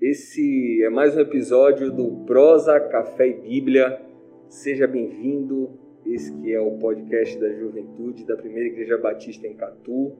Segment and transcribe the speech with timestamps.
[0.00, 4.00] Esse é mais um episódio do Prosa, Café e Bíblia.
[4.48, 5.78] Seja bem-vindo.
[6.06, 10.16] Esse que é o podcast da Juventude da Primeira Igreja Batista em Catu.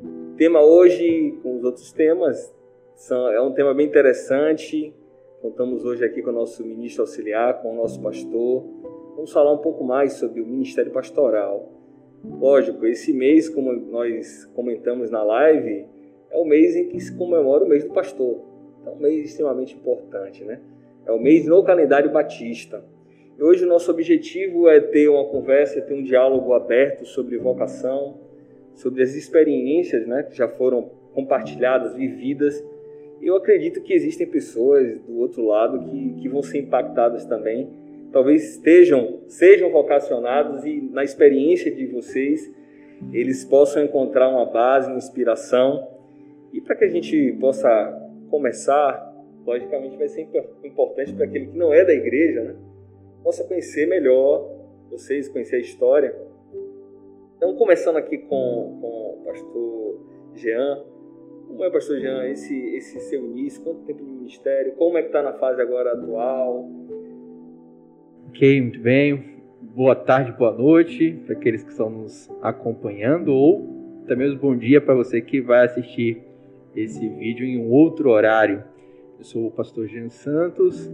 [0.00, 2.54] O tema hoje, com os outros temas,
[2.94, 4.94] são, é um tema bem interessante.
[5.42, 8.64] Contamos hoje aqui com o nosso ministro auxiliar, com o nosso pastor.
[9.16, 11.72] Vamos falar um pouco mais sobre o ministério pastoral.
[12.24, 15.86] Lógico, esse mês, como nós comentamos na live,
[16.30, 18.53] é o mês em que se comemora o mês do pastor.
[18.86, 20.60] É um mês extremamente importante, né?
[21.06, 22.84] É o mês no calendário batista.
[23.38, 28.18] E hoje o nosso objetivo é ter uma conversa, ter um diálogo aberto sobre vocação,
[28.74, 32.64] sobre as experiências né, que já foram compartilhadas, vividas.
[33.20, 37.68] Eu acredito que existem pessoas do outro lado que, que vão ser impactadas também.
[38.12, 42.52] Talvez estejam, sejam vocacionados e na experiência de vocês
[43.12, 45.88] eles possam encontrar uma base, uma inspiração.
[46.52, 48.03] E para que a gente possa
[48.34, 49.14] começar,
[49.46, 50.28] logicamente vai ser
[50.64, 52.56] importante para aquele que não é da igreja, né?
[53.22, 54.50] possa conhecer melhor
[54.90, 56.12] vocês, conhecer a história.
[57.36, 60.00] Então, começando aqui com, com o pastor
[60.34, 60.84] Jean.
[61.46, 63.62] Como é, pastor Jean, esse, esse seu início?
[63.62, 64.72] Quanto tempo de ministério?
[64.72, 66.68] Como é que está na fase agora atual?
[68.30, 69.42] Ok, muito bem.
[69.62, 74.94] Boa tarde, boa noite para aqueles que estão nos acompanhando ou também bom dia para
[74.94, 76.33] você que vai assistir
[76.74, 78.64] esse vídeo em um outro horário.
[79.18, 80.90] Eu sou o pastor Jean Santos,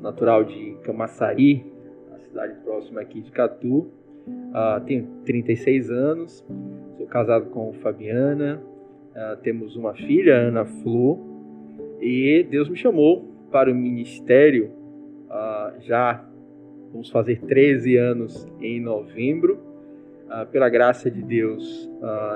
[0.00, 1.66] natural de Camaçari,
[2.12, 3.90] a cidade próxima aqui de Catu.
[4.28, 6.44] Uh, tenho 36 anos,
[6.96, 8.60] sou casado com Fabiana,
[9.12, 11.18] uh, temos uma filha, Ana Flor,
[12.00, 14.70] e Deus me chamou para o ministério
[15.26, 16.24] uh, já
[16.92, 19.64] vamos fazer 13 anos em novembro.
[20.50, 21.88] pela graça de Deus,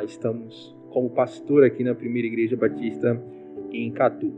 [0.04, 3.20] estamos como pastor aqui na Primeira Igreja Batista
[3.72, 4.30] em Catu.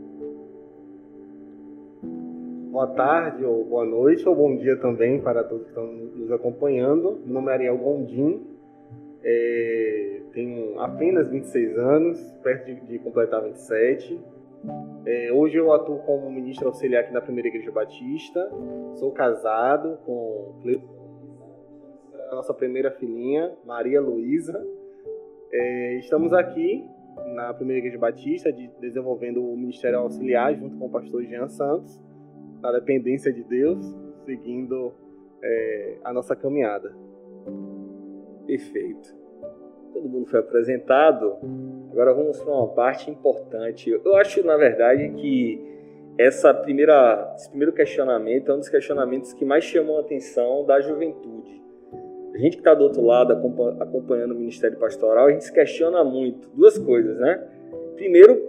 [2.71, 7.21] Boa tarde, ou boa noite, ou bom dia também para todos que estão nos acompanhando.
[7.23, 8.41] Meu nome é Ariel Gondim,
[9.23, 14.19] é, tenho apenas 26 anos, perto de, de completar 27.
[15.05, 18.49] É, hoje eu atuo como ministro auxiliar aqui na Primeira Igreja Batista.
[18.95, 20.53] Sou casado com
[22.31, 24.65] a nossa primeira filhinha, Maria Luísa.
[25.55, 26.83] É, estamos aqui
[27.35, 32.01] na Primeira Igreja Batista, de, desenvolvendo o Ministério Auxiliar junto com o pastor Jean Santos,
[32.59, 33.85] na dependência de Deus,
[34.25, 34.91] seguindo
[35.43, 36.91] é, a nossa caminhada.
[38.47, 39.15] Perfeito.
[39.93, 41.37] Todo mundo foi apresentado.
[41.91, 43.91] Agora vamos para uma parte importante.
[43.91, 45.63] Eu acho, na verdade, que
[46.17, 50.81] essa primeira, esse primeiro questionamento é um dos questionamentos que mais chamam a atenção da
[50.81, 51.62] juventude
[52.33, 53.33] a gente que está do outro lado
[53.79, 57.43] acompanhando o Ministério Pastoral, a gente se questiona muito duas coisas, né?
[57.95, 58.41] Primeiro,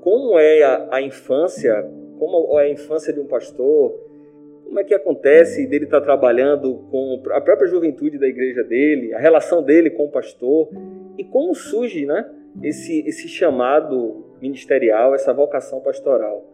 [0.00, 1.84] como é a, a infância,
[2.18, 3.92] como é a infância de um pastor,
[4.64, 9.12] como é que acontece dele estar tá trabalhando com a própria juventude da igreja dele,
[9.12, 10.68] a relação dele com o pastor
[11.16, 12.24] e como surge, né?
[12.62, 16.46] Esse, esse chamado ministerial, essa vocação pastoral.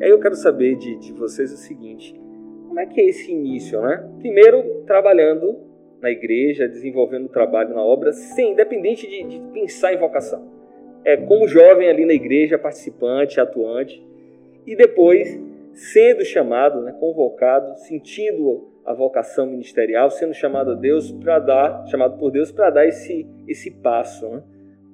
[0.00, 2.18] E aí eu quero saber de, de vocês o seguinte:
[2.66, 4.08] como é que é esse início, né?
[4.18, 5.65] Primeiro, trabalhando
[6.00, 10.46] na igreja, desenvolvendo o trabalho na obra, sem independente de, de pensar em vocação.
[11.04, 14.04] É como jovem ali na igreja, participante, atuante,
[14.66, 15.40] e depois
[15.72, 22.18] sendo chamado, né, convocado, sentindo a vocação ministerial, sendo chamado a Deus para dar, chamado
[22.18, 24.28] por Deus para dar esse esse passo.
[24.28, 24.42] Né?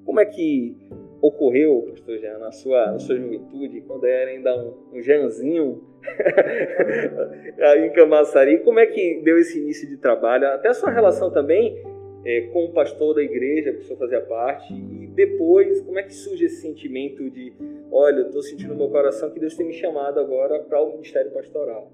[0.04, 0.76] Como é que
[1.20, 5.91] ocorreu, pastor Jean, na sua, na sua juventude, quando era ainda um, um Janzinho
[7.84, 10.46] em Camaçari, como é que deu esse início de trabalho?
[10.48, 11.82] Até sua relação também
[12.24, 16.02] é, com o pastor da igreja que o senhor fazia parte, e depois, como é
[16.02, 17.52] que surge esse sentimento de,
[17.90, 20.92] olha, eu estou sentindo no meu coração que Deus tem me chamado agora para o
[20.92, 21.90] ministério pastoral?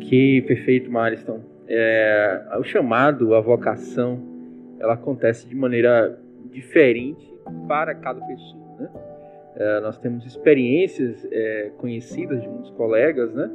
[0.00, 1.40] Que perfeito, Mariston.
[1.68, 4.18] É, o chamado, a vocação,
[4.80, 6.18] ela acontece de maneira
[6.50, 7.30] diferente
[7.66, 8.76] para cada pessoa.
[8.80, 8.90] Né?
[9.58, 13.50] É, nós temos experiências é, conhecidas de muitos colegas, né?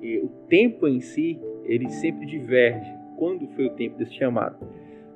[0.00, 2.88] E o tempo em si ele sempre diverge.
[3.18, 4.56] Quando foi o tempo desse chamado?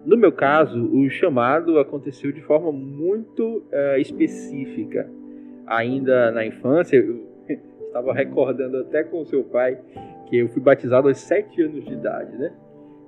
[0.05, 5.09] No meu caso, o chamado aconteceu de forma muito é, específica.
[5.65, 7.25] Ainda na infância, eu
[7.87, 9.79] estava recordando até com o seu pai
[10.27, 12.53] que eu fui batizado aos sete anos de idade, né?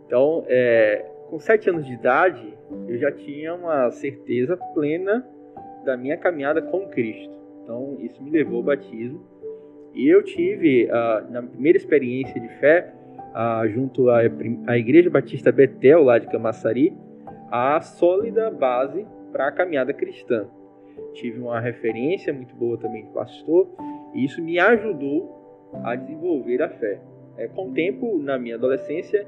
[0.06, 2.56] Então, é, com sete anos de idade,
[2.86, 5.26] eu já tinha uma certeza plena
[5.88, 7.32] da minha caminhada com Cristo.
[7.62, 9.20] Então, isso me levou ao batismo.
[9.94, 12.92] E eu tive, uh, na primeira experiência de fé,
[13.32, 14.18] uh, junto à,
[14.66, 16.92] à Igreja Batista Betel, lá de Camaçari,
[17.50, 20.46] a sólida base para a caminhada cristã.
[21.14, 23.66] Tive uma referência muito boa também de pastor,
[24.14, 27.00] E isso me ajudou a desenvolver a fé.
[27.38, 29.26] É, com o tempo, na minha adolescência,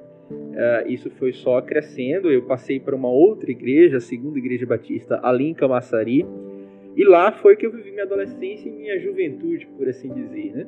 [0.55, 2.31] é, isso foi só crescendo.
[2.31, 6.27] Eu passei para uma outra igreja, a segunda igreja batista, ali em Camaçari,
[6.97, 10.67] e lá foi que eu vivi minha adolescência e minha juventude, por assim dizer, né?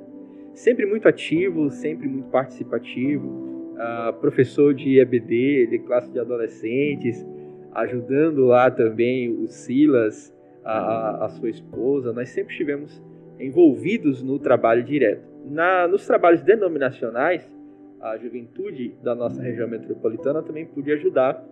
[0.54, 3.26] Sempre muito ativo, sempre muito participativo,
[3.74, 7.26] uh, professor de EBD, de classe de adolescentes,
[7.72, 10.34] ajudando lá também o Silas,
[10.64, 12.12] a, a sua esposa.
[12.12, 13.02] Nós sempre estivemos
[13.40, 15.26] envolvidos no trabalho direto.
[15.44, 17.50] Na, nos trabalhos denominacionais,
[18.00, 21.44] a juventude da nossa região metropolitana também podia ajudar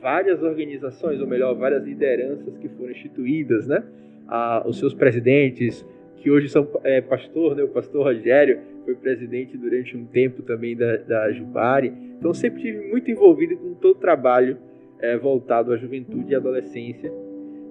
[0.00, 3.82] várias organizações, ou melhor, várias lideranças que foram instituídas, né?
[4.28, 5.86] Ah, os seus presidentes,
[6.16, 7.62] que hoje são é, pastor, né?
[7.62, 11.92] O pastor Rogério foi presidente durante um tempo também da, da Jubari.
[12.18, 14.56] Então sempre tive muito envolvido com todo o trabalho
[14.98, 17.12] é, voltado à juventude e adolescência,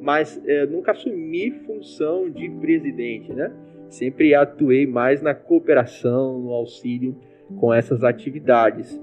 [0.01, 3.51] mas é, nunca assumi função de presidente, né?
[3.89, 7.15] Sempre atuei mais na cooperação, no auxílio
[7.59, 8.99] com essas atividades.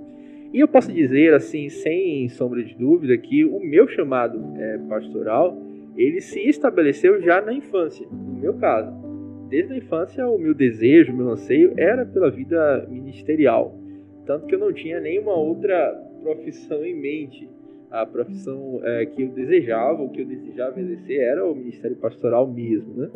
[0.53, 5.57] E eu posso dizer, assim, sem sombra de dúvida, que o meu chamado é, pastoral,
[5.97, 8.93] ele se estabeleceu já na infância, no meu caso.
[9.49, 13.79] Desde a infância, o meu desejo, o meu anseio era pela vida ministerial.
[14.25, 15.93] Tanto que eu não tinha nenhuma outra
[16.23, 17.49] profissão em mente
[17.93, 22.51] a profissão é, que eu desejava, o que eu desejava exercer era o ministério pastoral
[22.51, 23.11] mesmo, né?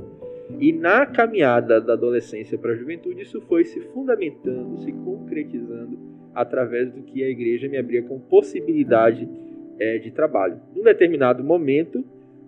[0.61, 5.99] E na caminhada da adolescência para a juventude, isso foi se fundamentando, se concretizando
[6.34, 9.26] através do que a igreja me abria com possibilidade
[9.79, 10.61] é, de trabalho.
[10.75, 12.05] Num determinado momento,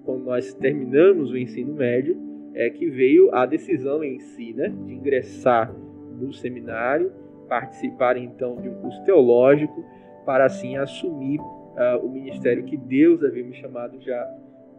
[0.08, 2.16] quando nós terminamos o ensino médio,
[2.54, 5.70] é que veio a decisão em si, né, de ingressar
[6.18, 7.12] no seminário,
[7.46, 9.84] participar então de um curso teológico,
[10.24, 14.26] para assim assumir uh, o ministério que Deus havia me chamado já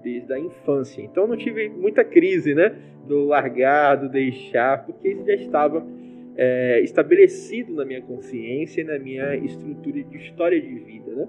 [0.02, 1.00] desde a infância.
[1.00, 2.76] Então não tive muita crise, né,
[3.08, 5.86] do largar, do deixar, porque isso já estava
[6.36, 11.28] é, estabelecido na minha consciência e na minha estrutura de história de vida, né?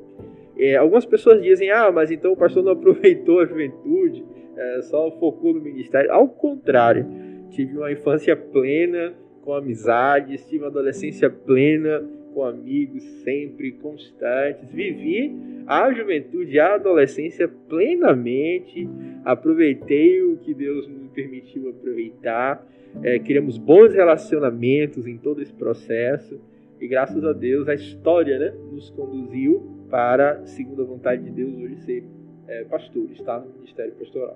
[0.60, 4.24] É, algumas pessoas dizem, ah, mas então o pastor não aproveitou a juventude,
[4.56, 6.12] é, só focou no ministério.
[6.12, 7.06] Ao contrário,
[7.50, 14.70] tive uma infância plena, com amizades, tive uma adolescência plena, com amigos sempre constantes.
[14.70, 15.34] Vivi
[15.66, 18.88] a juventude a adolescência plenamente.
[19.24, 22.66] Aproveitei o que Deus me permitiu aproveitar.
[23.02, 26.40] É, criamos bons relacionamentos em todo esse processo.
[26.80, 31.54] E graças a Deus a história né, nos conduziu para, segundo a vontade de Deus,
[31.54, 32.04] hoje ser
[32.48, 34.34] é, pastor, estar no ministério pastoral.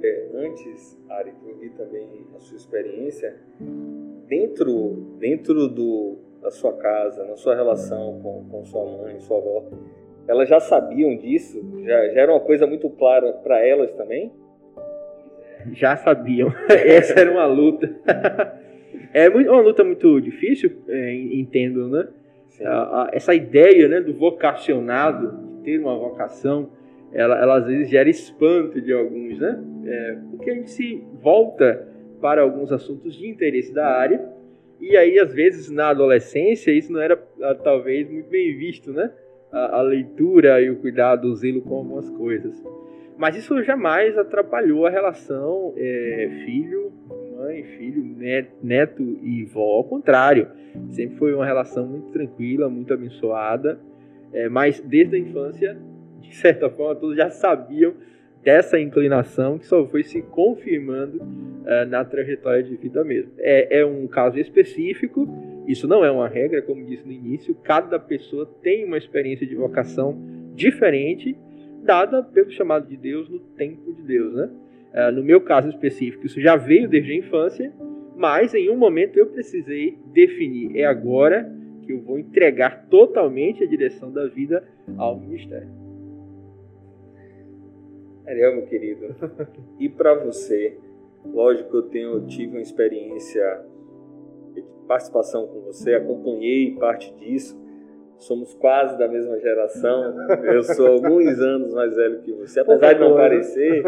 [0.00, 3.36] É, antes, Ari, de ouvir também a sua experiência,
[4.28, 9.64] dentro, dentro do, da sua casa, na sua relação com, com sua mãe, sua avó,
[10.28, 11.60] elas já sabiam disso?
[11.84, 14.32] Já, já era uma coisa muito clara para elas também?
[15.72, 16.52] Já sabiam.
[16.70, 17.88] Essa era uma luta.
[19.12, 22.08] é uma luta muito difícil, é, entendo, né?
[23.12, 26.70] essa ideia né, do vocacionado, de ter uma vocação,
[27.12, 29.62] ela, ela às vezes gera espanto de alguns, né?
[29.84, 31.88] É, porque a gente se volta
[32.20, 34.24] para alguns assuntos de interesse da área.
[34.80, 39.10] E aí, às vezes, na adolescência, isso não era ah, talvez muito bem visto, né?
[39.50, 42.62] A, a leitura e o cuidado, o zelo com algumas coisas.
[43.18, 46.92] Mas isso jamais atrapalhou a relação é, filho,
[47.42, 48.04] mãe, filho,
[48.62, 49.76] neto e vó.
[49.76, 50.48] Ao contrário,
[50.90, 53.80] sempre foi uma relação muito tranquila, muito abençoada.
[54.32, 55.76] É, mas desde a infância,
[56.20, 57.94] de certa forma, todos já sabiam
[58.42, 63.32] dessa inclinação que só foi se confirmando uh, na trajetória de vida mesmo.
[63.38, 65.28] É, é um caso específico,
[65.66, 69.54] isso não é uma regra, como disse no início, cada pessoa tem uma experiência de
[69.54, 70.18] vocação
[70.54, 71.36] diferente,
[71.84, 74.34] dada pelo chamado de Deus no tempo de Deus.
[74.34, 74.50] Né?
[74.94, 77.72] Uh, no meu caso específico, isso já veio desde a infância,
[78.16, 81.50] mas em um momento eu precisei definir, é agora
[81.82, 84.62] que eu vou entregar totalmente a direção da vida
[84.96, 85.68] ao ministério.
[88.26, 89.14] Ariel, meu querido,
[89.80, 90.78] e para você,
[91.24, 93.64] lógico, eu tenho eu tive uma experiência
[94.54, 97.60] de participação com você, acompanhei parte disso.
[98.22, 100.14] Somos quase da mesma geração.
[100.44, 103.82] Eu sou alguns anos mais velho que você, apesar de não parecer.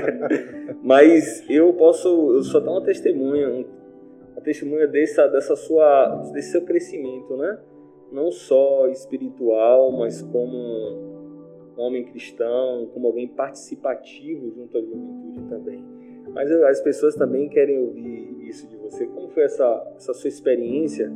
[0.82, 3.66] Mas eu posso, eu sou até uma testemunha,
[4.32, 7.58] uma testemunha dessa, dessa sua, desse seu crescimento, né?
[8.10, 15.84] Não só espiritual, mas como homem cristão, como alguém participativo junto à juventude também.
[16.34, 19.06] Mas as pessoas também querem ouvir isso de você.
[19.06, 21.12] Como foi essa, essa sua experiência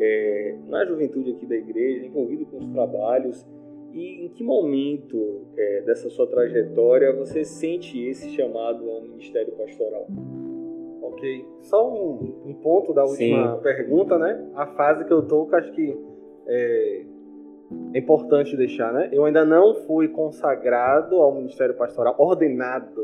[0.00, 3.46] é, na juventude aqui da igreja, envolvido com os trabalhos?
[3.92, 10.06] E em que momento é, dessa sua trajetória você sente esse chamado ao ministério pastoral?
[11.02, 11.46] Ok.
[11.62, 13.62] Só um, um ponto da última Sim.
[13.62, 14.46] pergunta, né?
[14.54, 15.98] A fase que eu tô, que acho que
[16.46, 17.02] é,
[17.94, 19.08] é importante deixar, né?
[19.12, 23.02] Eu ainda não fui consagrado ao Ministério Pastoral, ordenado,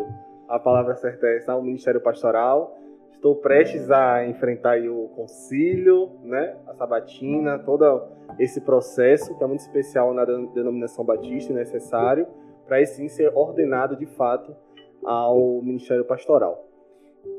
[0.48, 2.76] a palavra certa é essa, ao Ministério Pastoral.
[3.24, 6.58] Estou prestes a enfrentar o concílio, né?
[6.66, 8.02] A sabatina, todo
[8.38, 12.26] esse processo que é muito especial na denominação batista e necessário
[12.66, 14.54] para aí sim ser ordenado de fato
[15.02, 16.68] ao Ministério Pastoral.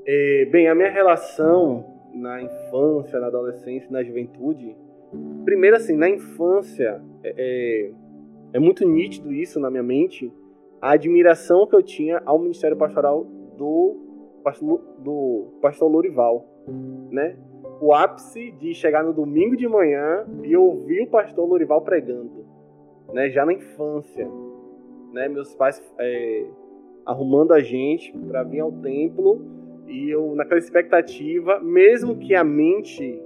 [0.08, 4.76] É, bem, a minha relação na infância, na adolescência, na juventude,
[5.44, 7.92] primeiro assim, na infância, é, é,
[8.54, 10.34] é muito nítido isso na minha mente,
[10.82, 13.24] a admiração que eu tinha ao Ministério Pastoral
[13.56, 14.05] do
[14.46, 16.46] pastor, do pastor Lorival,
[17.10, 17.36] né?
[17.82, 22.46] O ápice de chegar no domingo de manhã e ouvir o pastor Lorival pregando,
[23.12, 23.28] né?
[23.32, 24.30] Já na infância,
[25.12, 25.28] né?
[25.28, 26.46] Meus pais é,
[27.04, 29.42] arrumando a gente para vir ao templo
[29.88, 33.20] e eu naquela expectativa, mesmo que a mente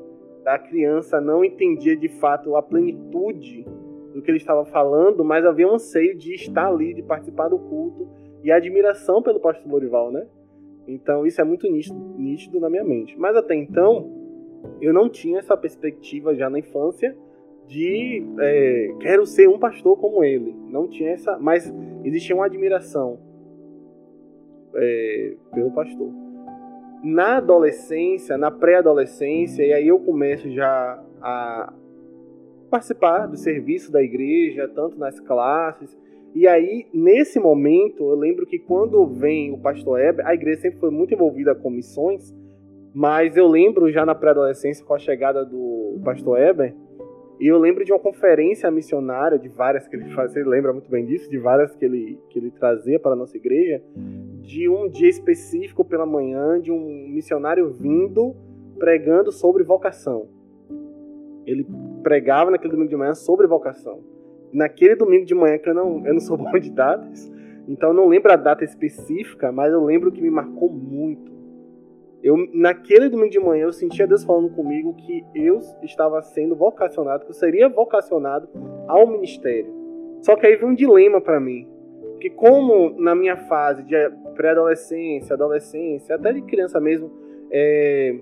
[0.44, 3.66] da criança não entendia de fato a plenitude
[4.14, 7.60] do que ele estava falando, mas havia um anseio de estar ali, de participar do
[7.60, 8.08] culto
[8.42, 10.26] e a admiração pelo pastor Lorival, né?
[10.90, 13.18] Então isso é muito nítido, na minha mente.
[13.18, 14.12] Mas até então
[14.82, 17.16] eu não tinha essa perspectiva já na infância
[17.68, 20.56] de é, quero ser um pastor como ele.
[20.70, 21.72] Não tinha essa, mas
[22.04, 23.20] existia uma admiração
[24.74, 26.10] é, pelo pastor.
[27.04, 31.74] Na adolescência, na pré-adolescência, e aí eu começo já a
[32.70, 35.98] participar do serviço da igreja, tanto nas classes.
[36.34, 40.80] E aí, nesse momento, eu lembro que quando vem o pastor Heber, a igreja sempre
[40.80, 42.34] foi muito envolvida com missões,
[42.94, 46.76] mas eu lembro já na pré-adolescência, com a chegada do pastor Heber,
[47.40, 50.90] e eu lembro de uma conferência missionária, de várias que ele fazia, você lembra muito
[50.90, 53.82] bem disso, de várias que ele, que ele trazia para a nossa igreja,
[54.42, 58.36] de um dia específico pela manhã, de um missionário vindo
[58.78, 60.28] pregando sobre vocação.
[61.46, 61.66] Ele
[62.04, 64.19] pregava naquele domingo de manhã sobre vocação.
[64.52, 67.32] Naquele domingo de manhã, que eu não, eu não sou bom de datas,
[67.68, 71.40] então eu não lembro a data específica, mas eu lembro que me marcou muito
[72.22, 77.24] eu, naquele domingo de manhã, eu sentia Deus falando comigo que eu estava sendo vocacionado,
[77.24, 78.50] que eu seria vocacionado
[78.88, 79.74] ao ministério.
[80.22, 81.68] Só que aí veio um dilema para mim.
[82.20, 83.96] Que como na minha fase de
[84.36, 87.10] pré-adolescência, adolescência, até de criança mesmo,
[87.50, 88.20] é,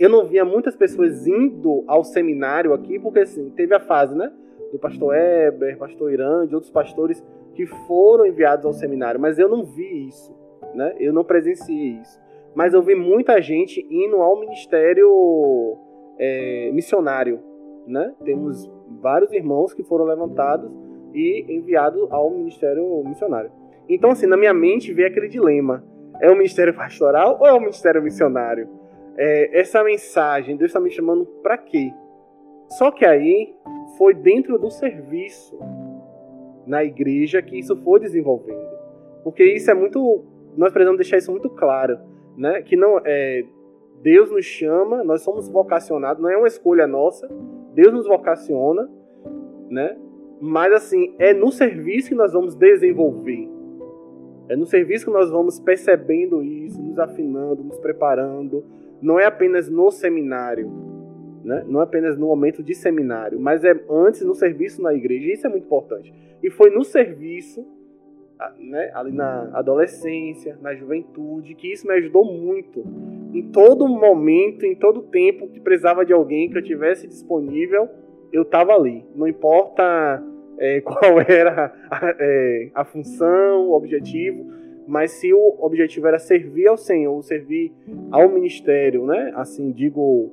[0.00, 4.32] eu não via muitas pessoas indo ao seminário aqui, porque assim, teve a fase, né?
[4.72, 7.22] Do pastor Eber, pastor Irã, de outros pastores
[7.54, 10.34] que foram enviados ao seminário, mas eu não vi isso,
[10.74, 10.94] né?
[10.98, 12.18] Eu não presenciei isso
[12.54, 15.78] mas eu vi muita gente indo ao ministério
[16.18, 17.40] é, missionário,
[17.86, 18.14] né?
[18.24, 20.70] Temos vários irmãos que foram levantados
[21.14, 23.50] e enviados ao ministério missionário.
[23.88, 25.84] Então, assim, na minha mente veio aquele dilema:
[26.20, 28.68] é o ministério pastoral ou é o ministério missionário?
[29.16, 31.90] É, essa mensagem, Deus está me chamando para quê?
[32.78, 33.54] Só que aí
[33.98, 35.58] foi dentro do serviço
[36.66, 38.70] na igreja que isso foi desenvolvendo.
[39.24, 40.24] Porque isso é muito.
[40.56, 41.98] Nós precisamos deixar isso muito claro
[42.36, 42.62] né?
[42.62, 43.44] Que não é
[44.02, 47.28] Deus nos chama, nós somos vocacionados, não é uma escolha nossa.
[47.72, 48.90] Deus nos vocaciona,
[49.70, 49.96] né?
[50.40, 53.48] Mas assim, é no serviço que nós vamos desenvolver.
[54.48, 58.64] É no serviço que nós vamos percebendo isso, nos afinando, nos preparando.
[59.00, 60.68] Não é apenas no seminário,
[61.44, 61.64] né?
[61.66, 65.32] não é apenas no momento de seminário, mas é antes no serviço na igreja.
[65.32, 66.12] Isso é muito importante.
[66.42, 67.66] E foi no serviço
[68.58, 72.84] né, ali na adolescência, na juventude, que isso me ajudou muito.
[73.32, 77.88] Em todo momento, em todo tempo que precisava de alguém que eu tivesse disponível,
[78.32, 79.04] eu estava ali.
[79.14, 80.22] Não importa
[80.58, 84.50] é, qual era a, é, a, função, o objetivo,
[84.86, 87.72] mas se o objetivo era servir ao Senhor, servir
[88.10, 89.32] ao ministério, né?
[89.34, 90.32] Assim digo,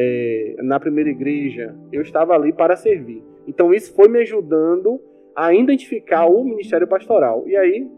[0.00, 3.20] é, na primeira igreja, eu estava ali para servir.
[3.48, 5.00] Então isso foi me ajudando
[5.34, 7.42] a identificar o ministério pastoral.
[7.48, 7.90] E aí,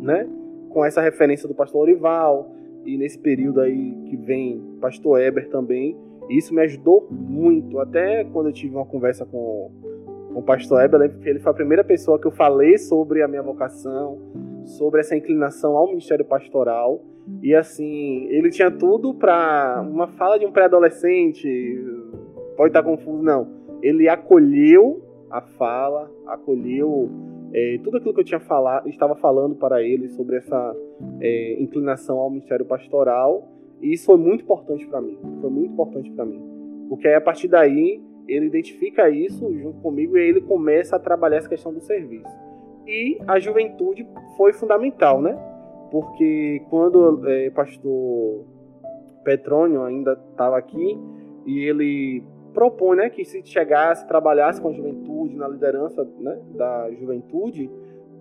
[0.00, 0.26] né,
[0.70, 2.50] com essa referência do pastor Orival,
[2.84, 5.94] e nesse período aí que vem pastor Eber também,
[6.30, 7.78] isso me ajudou muito.
[7.78, 9.70] Até quando eu tive uma conversa com,
[10.32, 13.42] com o pastor Eber, ele foi a primeira pessoa que eu falei sobre a minha
[13.42, 14.18] vocação,
[14.68, 17.00] sobre essa inclinação ao ministério pastoral.
[17.42, 21.48] E assim, ele tinha tudo para uma fala de um pré-adolescente,
[22.56, 23.48] pode estar confuso, não.
[23.82, 27.10] Ele acolheu a fala, acolheu
[27.52, 30.76] é, tudo aquilo que eu tinha falado, estava falando para ele sobre essa
[31.20, 33.46] é, inclinação ao ministério pastoral.
[33.80, 35.18] E isso foi muito importante para mim.
[35.40, 36.42] Foi muito importante para mim.
[36.88, 40.98] Porque aí, a partir daí, ele identifica isso junto comigo e aí ele começa a
[40.98, 42.47] trabalhar essa questão do serviço.
[42.88, 45.38] E a juventude foi fundamental, né?
[45.90, 48.46] Porque quando é, pastor
[49.22, 50.98] Petrônio ainda estava aqui
[51.44, 56.90] e ele propõe né, que se chegasse, trabalhasse com a juventude, na liderança né, da
[56.92, 57.70] juventude,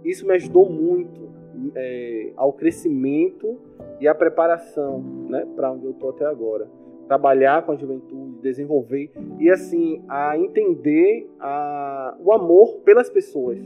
[0.04, 1.30] isso me ajudou muito
[1.74, 3.58] é, ao crescimento
[4.00, 6.68] e à preparação né, para onde eu estou até agora.
[7.08, 13.58] Trabalhar com a juventude, desenvolver e assim a entender a, o amor pelas pessoas,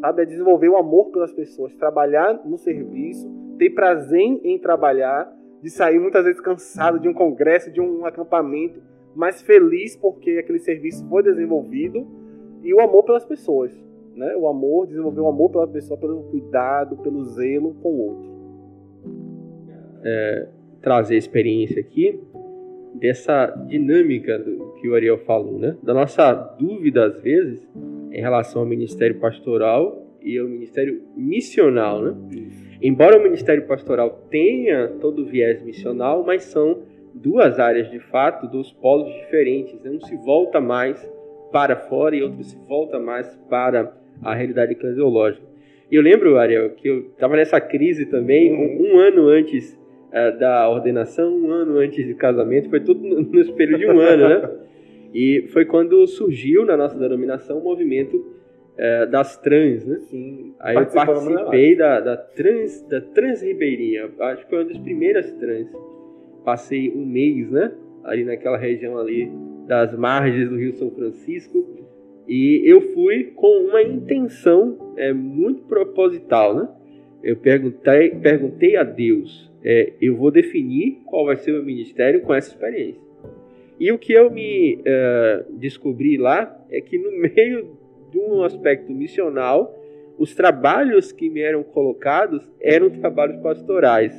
[0.00, 0.22] sabe?
[0.22, 5.32] A desenvolver o amor pelas pessoas, trabalhar no serviço, ter prazer em trabalhar,
[5.62, 8.80] de sair muitas vezes cansado de um congresso, de um acampamento,
[9.14, 12.06] mas feliz porque aquele serviço foi desenvolvido
[12.62, 13.72] e o amor pelas pessoas
[14.16, 14.34] né?
[14.36, 18.34] O amor, desenvolver o amor pela pessoa, pelo cuidado, pelo zelo com o outro.
[20.04, 20.48] É,
[20.80, 22.20] trazer a experiência aqui
[22.94, 25.76] dessa dinâmica do que o Ariel falou, né?
[25.82, 27.66] Da nossa dúvida às vezes
[28.14, 32.14] em relação ao ministério pastoral e ao ministério missional, né?
[32.80, 38.46] Embora o ministério pastoral tenha todo o viés missional, mas são duas áreas de fato,
[38.46, 39.80] dos polos diferentes.
[39.82, 39.90] Né?
[39.90, 41.10] Um se volta mais
[41.50, 43.92] para fora e outro se volta mais para
[44.22, 45.44] a realidade eclesiológica.
[45.90, 49.78] E eu lembro, Ariel, que eu estava nessa crise também um, um ano antes
[50.10, 53.98] uh, da ordenação, um ano antes do casamento, foi tudo no, no espelho de um
[53.98, 54.50] ano, né?
[55.14, 59.98] E foi quando surgiu na nossa denominação o movimento uh, das trans, né?
[60.10, 60.54] Sim.
[60.58, 65.30] Aí eu participei da, da, trans, da trans ribeirinha, acho que foi uma das primeiras
[65.34, 65.68] trans.
[66.44, 67.72] Passei um mês, né?
[68.02, 69.30] Ali naquela região ali
[69.66, 71.84] das margens do Rio São Francisco
[72.26, 76.68] e eu fui com uma intenção é, muito proposital, né?
[77.22, 82.22] Eu perguntei, perguntei a Deus, é, eu vou definir qual vai ser o meu ministério
[82.22, 83.00] com essa experiência.
[83.78, 87.76] E o que eu me uh, descobri lá é que no meio
[88.10, 89.76] de um aspecto missional,
[90.18, 94.12] os trabalhos que me eram colocados eram trabalhos pastorais.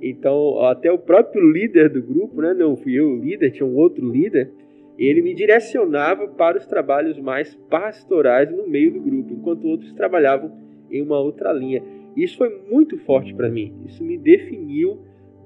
[0.00, 3.74] Então, até o próprio líder do grupo, né, não fui eu o líder, tinha um
[3.74, 4.50] outro líder,
[4.98, 10.52] ele me direcionava para os trabalhos mais pastorais no meio do grupo, enquanto outros trabalhavam
[10.90, 11.82] em uma outra linha.
[12.16, 13.74] Isso foi muito forte para mim.
[13.86, 14.98] Isso me definiu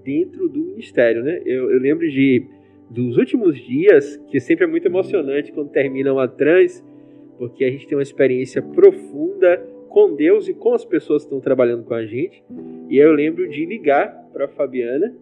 [0.04, 1.40] dentro do ministério, né?
[1.44, 2.46] Eu, eu, lembro de
[2.90, 6.84] dos últimos dias, que sempre é muito emocionante quando termina uma trans,
[7.38, 11.40] porque a gente tem uma experiência profunda com Deus e com as pessoas que estão
[11.40, 12.42] trabalhando com a gente.
[12.88, 15.14] E eu lembro de ligar para Fabiana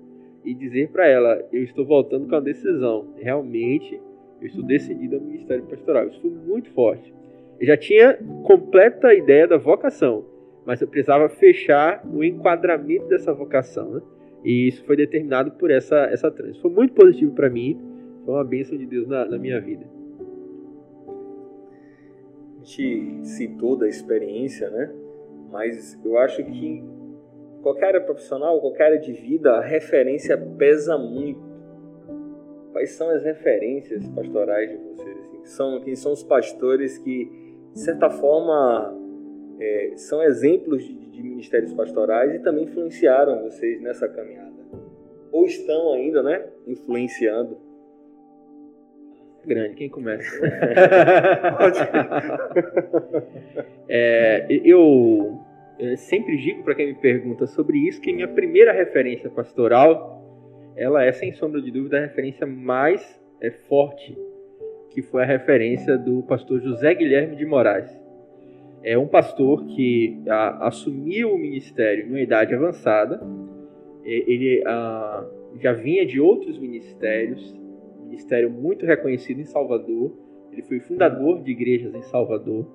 [0.44, 3.08] e dizer para ela: eu estou voltando com a decisão.
[3.18, 4.00] Realmente
[4.40, 6.08] eu estou decidido ao ministério pastoral.
[6.08, 7.12] Isso foi muito forte.
[7.60, 10.24] Eu já tinha completa ideia da vocação,
[10.64, 14.02] mas eu precisava fechar o enquadramento dessa vocação, né?
[14.44, 16.58] E isso foi determinado por essa essa trans.
[16.58, 17.80] Foi muito positivo para mim.
[18.24, 19.84] Foi uma bênção de Deus na, na minha vida.
[22.60, 24.92] A gente citou da experiência, né?
[25.50, 26.84] Mas eu acho que
[27.62, 31.48] qualquer área profissional, qualquer área de vida, a referência pesa muito
[32.78, 35.18] quais são as referências pastorais de vocês?
[35.18, 37.28] Assim, são, quem são os pastores que,
[37.72, 38.96] de certa forma,
[39.58, 44.56] é, são exemplos de, de, ministérios pastorais e também influenciaram vocês nessa caminhada?
[45.30, 47.58] Ou estão ainda, né, influenciando?
[49.44, 50.28] Grande, quem começa?
[53.88, 55.40] é, eu,
[55.96, 60.18] sempre digo para quem me pergunta sobre isso que minha primeira referência pastoral
[60.76, 64.16] ela é sem sombra de dúvida a referência mais é, forte,
[64.90, 67.90] que foi a referência do pastor José Guilherme de Moraes.
[68.82, 73.20] É um pastor que a, assumiu o ministério numa idade avançada.
[74.04, 75.26] Ele a,
[75.60, 77.54] já vinha de outros ministérios,
[78.04, 80.16] ministério muito reconhecido em Salvador.
[80.52, 82.66] Ele foi fundador de igrejas em Salvador.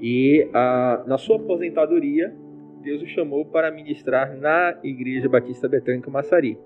[0.00, 2.34] E a, na sua aposentadoria,
[2.82, 6.58] Deus o chamou para ministrar na Igreja Batista Betânia Massari.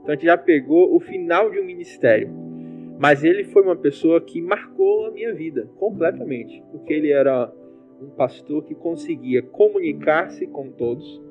[0.00, 2.30] Então a gente já pegou o final de um ministério.
[2.98, 7.52] Mas ele foi uma pessoa que marcou a minha vida completamente, porque ele era
[8.00, 11.22] um pastor que conseguia comunicar-se com todos.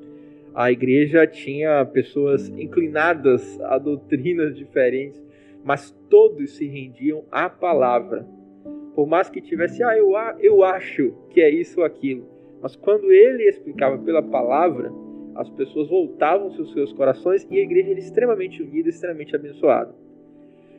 [0.54, 5.22] A igreja tinha pessoas inclinadas a doutrinas diferentes,
[5.64, 8.26] mas todos se rendiam à palavra.
[8.94, 12.26] Por mais que tivesse, ah, eu, eu acho que é isso ou aquilo.
[12.60, 14.92] Mas quando ele explicava pela palavra,
[15.36, 19.94] as pessoas voltavam seus seus corações e a igreja era extremamente unida, extremamente abençoada.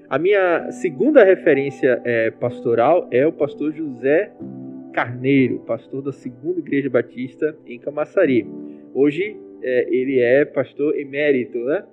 [0.09, 4.33] A minha segunda referência é, pastoral é o pastor José
[4.93, 8.47] Carneiro, pastor da Segunda Igreja Batista em Camaçari.
[8.93, 11.83] Hoje é, ele é pastor emérito, né?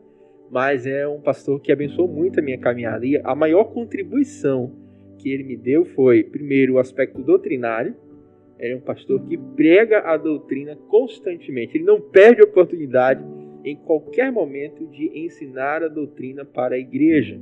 [0.51, 3.05] mas é um pastor que abençoou muito a minha caminhada.
[3.05, 4.73] E a maior contribuição
[5.19, 7.95] que ele me deu foi, primeiro, o aspecto doutrinário,
[8.59, 11.77] é um pastor que prega a doutrina constantemente.
[11.77, 13.23] Ele não perde a oportunidade
[13.65, 17.39] em qualquer momento de ensinar a doutrina para a igreja.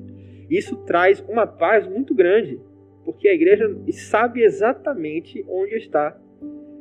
[0.51, 2.59] Isso traz uma paz muito grande,
[3.05, 6.19] porque a igreja sabe exatamente onde está.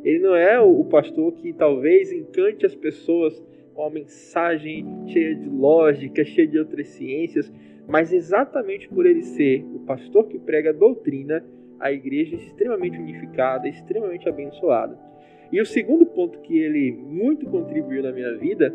[0.04, 3.42] Ele não é o pastor que talvez encante as pessoas
[3.74, 7.52] com uma mensagem cheia de lógica, cheia de outras ciências,
[7.88, 11.44] mas exatamente por ele ser o pastor que prega a doutrina,
[11.80, 14.98] a igreja é extremamente unificada, extremamente abençoada.
[15.52, 18.74] E o segundo ponto que ele muito contribuiu na minha vida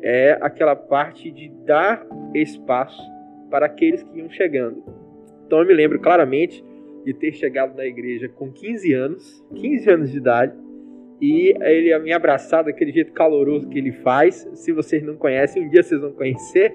[0.00, 3.02] é aquela parte de dar espaço
[3.50, 4.82] para aqueles que iam chegando.
[5.46, 6.62] Então eu me lembro claramente
[7.08, 10.52] de ter chegado na igreja com 15 anos, 15 anos de idade,
[11.18, 14.46] e ele me abraçar daquele jeito caloroso que ele faz.
[14.52, 16.74] Se vocês não conhecem, um dia vocês vão conhecer,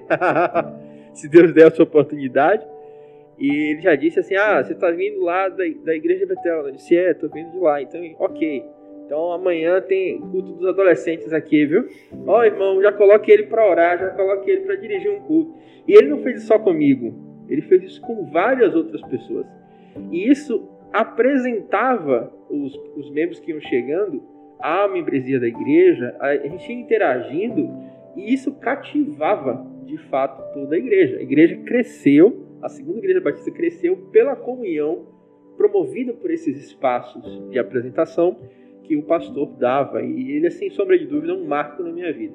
[1.14, 2.66] se Deus der a sua oportunidade.
[3.38, 6.66] E ele já disse assim: Ah, você está vindo lá da, da igreja Betel?
[6.66, 7.80] Eu disse: É, estou vindo de lá.
[7.80, 8.64] Então, ok.
[9.06, 11.86] Então amanhã tem culto dos adolescentes aqui, viu?
[12.26, 15.54] Ó, oh, irmão, já coloque ele para orar, já coloque ele para dirigir um culto.
[15.86, 17.14] E ele não fez isso só comigo,
[17.48, 19.46] ele fez isso com várias outras pessoas.
[20.10, 24.22] E isso apresentava os, os membros que iam chegando
[24.60, 27.68] à membresia da igreja, a gente ia interagindo
[28.16, 31.18] e isso cativava de fato toda a igreja.
[31.18, 35.06] A igreja cresceu, a segunda igreja batista cresceu pela comunhão
[35.56, 38.36] promovida por esses espaços de apresentação
[38.84, 40.02] que o pastor dava.
[40.02, 42.34] E ele é, sem sombra de dúvida, um marco na minha vida.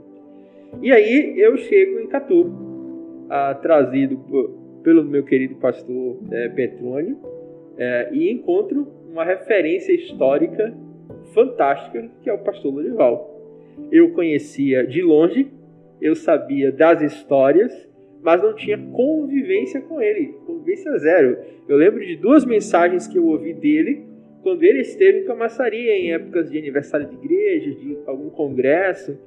[0.82, 2.52] E aí eu chego em Catu,
[3.30, 4.19] ah, trazido
[4.84, 7.17] pelo meu querido pastor é, Petrônio,
[7.80, 10.74] é, e encontro uma referência histórica
[11.34, 13.38] fantástica que é o pastor Lorival.
[13.89, 15.48] Eu conhecia de longe,
[16.02, 17.89] eu sabia das histórias,
[18.22, 21.38] mas não tinha convivência com ele, convivência zero.
[21.68, 24.06] Eu lembro de duas mensagens que eu ouvi dele
[24.44, 29.18] quando ele esteve em Camaçaria, em épocas de aniversário de igreja, de algum congresso,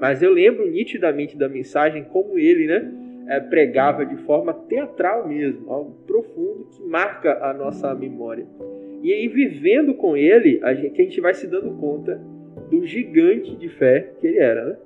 [0.00, 2.92] mas eu lembro nitidamente da mensagem como ele, né,
[3.32, 8.46] é, pregava de forma teatral mesmo, algo profundo que marca a nossa memória.
[9.02, 12.20] E aí, vivendo com ele, a gente, a gente vai se dando conta
[12.70, 14.64] do gigante de fé que ele era.
[14.66, 14.76] Né?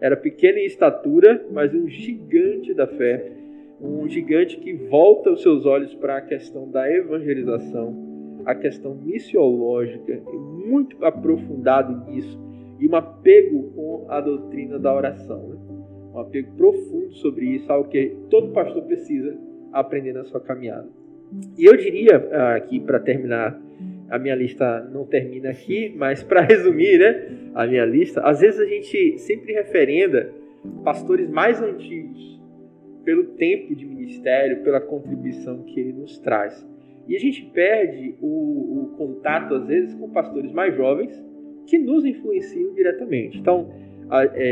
[0.00, 3.32] Era pequeno em estatura, mas um gigante da fé.
[3.80, 10.22] Um gigante que volta os seus olhos para a questão da evangelização, a questão missiológica,
[10.64, 12.40] muito aprofundado nisso,
[12.78, 15.48] e um apego com a doutrina da oração.
[15.48, 15.75] Né?
[16.16, 19.36] Um apego profundo sobre isso, algo que todo pastor precisa
[19.70, 20.88] aprender na sua caminhada.
[21.58, 22.16] E eu diria
[22.56, 23.60] aqui, para terminar,
[24.08, 28.58] a minha lista não termina aqui, mas para resumir né, a minha lista, às vezes
[28.58, 30.32] a gente sempre referenda
[30.82, 32.40] pastores mais antigos
[33.04, 36.66] pelo tempo de ministério, pela contribuição que ele nos traz.
[37.06, 41.22] E a gente perde o, o contato, às vezes, com pastores mais jovens
[41.66, 43.38] que nos influenciam diretamente.
[43.38, 43.70] Então,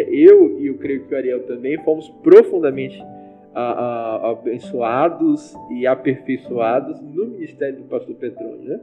[0.09, 3.01] eu e eu creio que o Ariel também fomos profundamente
[3.55, 8.65] abençoados e aperfeiçoados no ministério do pastor Petrônio.
[8.65, 8.81] Né?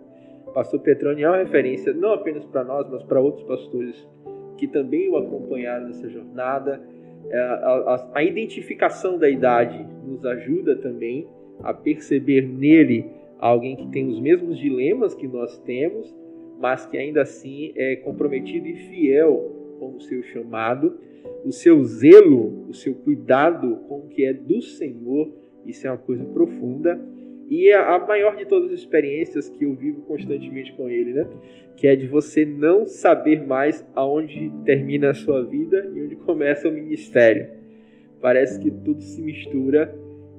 [0.47, 4.07] O pastor Petrônio é uma referência não apenas para nós, mas para outros pastores
[4.57, 6.81] que também o acompanharam nessa jornada.
[7.29, 7.39] É,
[8.13, 11.27] a identificação da idade nos ajuda também
[11.63, 13.05] a perceber nele
[13.39, 16.13] alguém que tem os mesmos dilemas que nós temos,
[16.59, 20.99] mas que ainda assim é comprometido e fiel com o seu chamado,
[21.43, 25.33] o seu zelo, o seu cuidado com o que é do Senhor,
[25.65, 27.01] isso é uma coisa profunda.
[27.49, 31.27] E é a maior de todas as experiências que eu vivo constantemente com ele, né?
[31.75, 36.69] Que é de você não saber mais aonde termina a sua vida e onde começa
[36.69, 37.49] o ministério.
[38.21, 39.93] Parece que tudo se mistura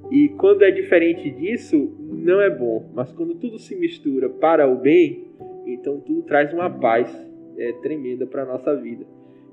[0.09, 2.89] e quando é diferente disso, não é bom.
[2.95, 5.27] Mas quando tudo se mistura para o bem,
[5.67, 7.13] então tudo traz uma paz
[7.57, 9.05] é, tremenda para a nossa vida.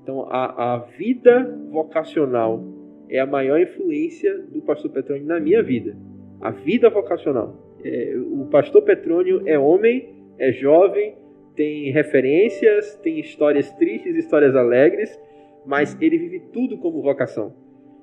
[0.03, 2.63] Então a, a vida vocacional
[3.09, 5.97] é a maior influência do pastor Petrônio na minha vida.
[6.41, 7.57] A vida vocacional.
[7.85, 11.15] É, o pastor Petrônio é homem, é jovem,
[11.55, 15.19] tem referências, tem histórias tristes, histórias alegres,
[15.67, 17.53] mas ele vive tudo como vocação.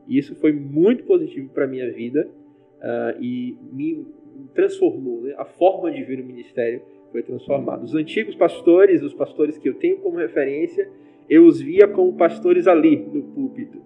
[0.08, 2.30] E isso foi muito positivo para minha vida
[2.78, 4.06] uh, e me
[4.54, 5.22] transformou.
[5.22, 5.34] Né?
[5.38, 6.82] A forma de ver o ministério
[7.12, 7.84] foi transformada.
[7.84, 10.90] Os antigos pastores, os pastores que eu tenho como referência,
[11.30, 13.80] eu os via como pastores ali no púlpito.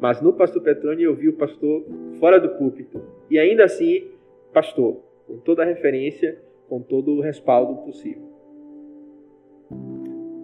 [0.00, 1.84] Mas no pastor Petrônio eu vi o pastor
[2.18, 3.00] fora do púlpito.
[3.30, 4.06] E ainda assim,
[4.52, 4.96] pastor,
[5.26, 8.28] com toda a referência, com todo o respaldo possível.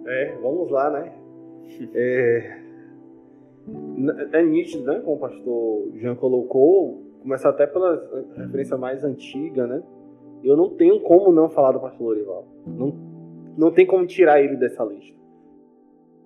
[0.05, 1.13] É, vamos lá, né?
[1.95, 2.59] É,
[4.33, 5.01] é nítido, né?
[5.03, 9.81] Como o pastor Jean colocou, começar até pela referência mais antiga, né?
[10.43, 12.45] Eu não tenho como não falar do pastor Lorival.
[12.67, 12.93] Não,
[13.57, 15.15] não tem como tirar ele dessa lista.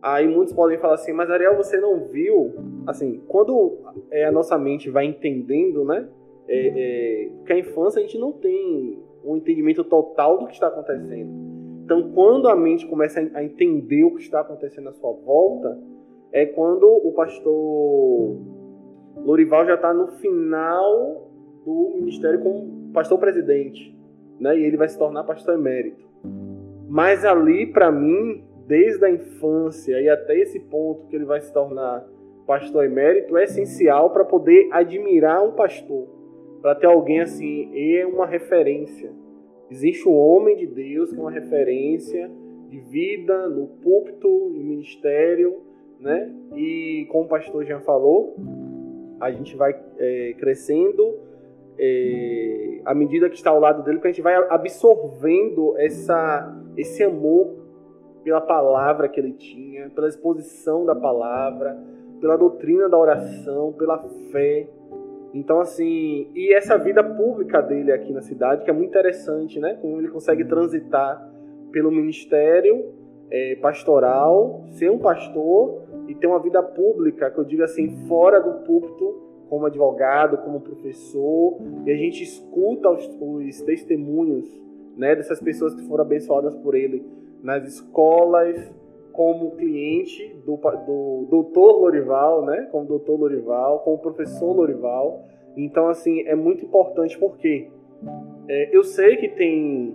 [0.01, 2.53] Aí muitos podem falar assim, mas Ariel, você não viu?
[2.87, 6.07] Assim, quando é, a nossa mente vai entendendo, né?
[6.47, 10.67] É, é, que a infância a gente não tem um entendimento total do que está
[10.67, 11.29] acontecendo.
[11.83, 15.77] Então, quando a mente começa a entender o que está acontecendo à sua volta,
[16.31, 18.37] é quando o pastor
[19.17, 21.29] Lorival já está no final
[21.65, 23.95] do ministério como pastor presidente,
[24.39, 24.57] né?
[24.57, 26.07] E ele vai se tornar pastor emérito.
[26.87, 31.51] Mas ali, para mim, desde a infância e até esse ponto que ele vai se
[31.51, 32.07] tornar
[32.45, 36.07] pastor emérito, é essencial para poder admirar um pastor,
[36.61, 39.11] para ter alguém assim, é uma referência.
[39.71, 42.29] Existe um homem de Deus que é uma referência
[42.67, 45.61] de vida no púlpito, no ministério,
[45.99, 46.31] né?
[46.55, 48.35] E como o pastor já falou,
[49.19, 51.19] a gente vai é, crescendo
[51.77, 57.03] é, à medida que está ao lado dele, porque a gente vai absorvendo essa, esse
[57.03, 57.58] amor
[58.29, 61.75] pela palavra que ele tinha, pela exposição da palavra,
[62.21, 63.97] pela doutrina da oração, pela
[64.31, 64.67] fé.
[65.33, 69.79] Então, assim, e essa vida pública dele aqui na cidade, que é muito interessante, né?
[69.81, 71.27] Como ele consegue transitar
[71.71, 72.93] pelo ministério
[73.31, 78.39] é, pastoral, ser um pastor e ter uma vida pública, que eu digo assim, fora
[78.39, 84.45] do púlpito, como advogado, como professor, e a gente escuta os, os testemunhos
[84.95, 88.73] né, dessas pessoas que foram abençoadas por ele nas escolas,
[89.11, 92.69] como cliente do, do doutor Lorival, né?
[92.71, 95.25] Como doutor Lorival, como professor Lorival.
[95.57, 97.69] Então, assim, é muito importante porque
[98.47, 99.93] é, eu sei que tem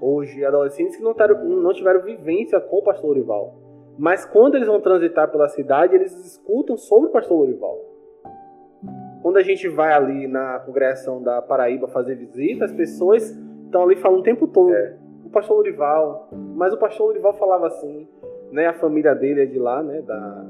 [0.00, 1.14] hoje adolescentes que não,
[1.60, 3.54] não tiveram vivência com o pastor Lorival.
[3.98, 7.78] Mas quando eles vão transitar pela cidade, eles escutam sobre o pastor Lorival.
[9.22, 13.30] Quando a gente vai ali na congregação da Paraíba fazer visita, as pessoas
[13.64, 14.72] estão ali falando o tempo todo.
[14.72, 18.06] É o pastor Lurival, mas o pastor Lurival falava assim,
[18.52, 18.66] né?
[18.66, 20.00] A família dele é de lá, né?
[20.02, 20.46] Da,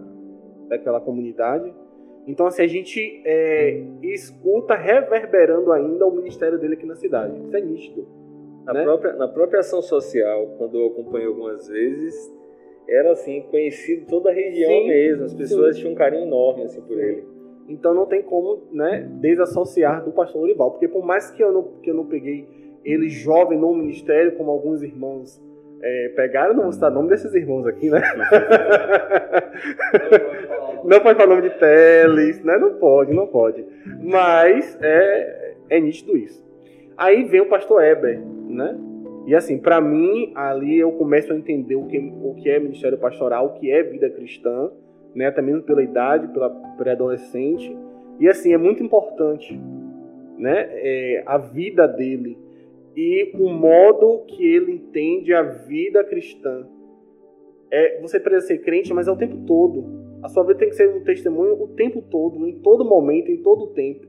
[0.68, 1.72] daquela comunidade.
[2.26, 7.40] Então, assim, a gente é, escuta reverberando ainda o ministério dele aqui na cidade.
[7.40, 8.06] Isso é nítido.
[8.64, 8.82] Na, né?
[8.82, 12.14] própria, na própria ação social, quando eu acompanhei algumas vezes,
[12.88, 15.24] era assim, conhecido toda a região sim, mesmo.
[15.24, 15.82] As pessoas sim.
[15.82, 17.24] tinham um carinho enorme assim, por ele.
[17.68, 20.72] Então não tem como né, desassociar do pastor Lurival.
[20.72, 24.50] Porque por mais que eu não, que eu não peguei ele jovem no ministério, como
[24.50, 25.42] alguns irmãos
[25.82, 28.00] é, pegaram, não vou citar o nome desses irmãos aqui, né?
[30.84, 32.56] não pode falar nome de Teles, né?
[32.58, 33.64] Não pode, não pode.
[34.02, 36.44] Mas é, é nítido isso.
[36.96, 38.78] Aí vem o pastor Eber, né?
[39.26, 42.96] E assim, para mim, ali eu começo a entender o que, o que é ministério
[42.96, 44.70] pastoral, o que é vida cristã,
[45.14, 45.30] né?
[45.42, 47.76] Mesmo pela idade, pela pré-adolescente.
[48.20, 49.60] E assim, é muito importante,
[50.38, 50.68] né?
[50.70, 52.45] É, a vida dele,
[52.96, 56.66] e o modo que ele entende a vida cristã.
[57.70, 59.84] É, você precisa ser crente, mas é o tempo todo.
[60.22, 63.42] A sua vida tem que ser um testemunho o tempo todo, em todo momento, em
[63.42, 64.06] todo tempo.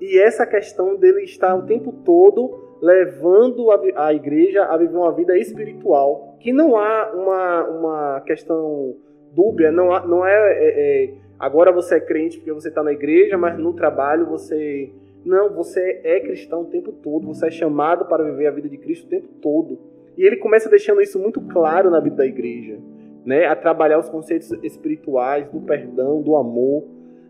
[0.00, 5.12] E essa questão dele estar o tempo todo levando a, a igreja a viver uma
[5.12, 8.96] vida espiritual, que não há uma, uma questão
[9.32, 12.92] dúbia, não, há, não é, é, é agora você é crente porque você está na
[12.92, 14.90] igreja, mas no trabalho você
[15.24, 18.76] não, você é cristão o tempo todo, você é chamado para viver a vida de
[18.76, 19.78] Cristo o tempo todo.
[20.16, 22.78] E ele começa deixando isso muito claro na vida da igreja,
[23.24, 23.46] né?
[23.46, 26.84] A trabalhar os conceitos espirituais, do perdão, do amor.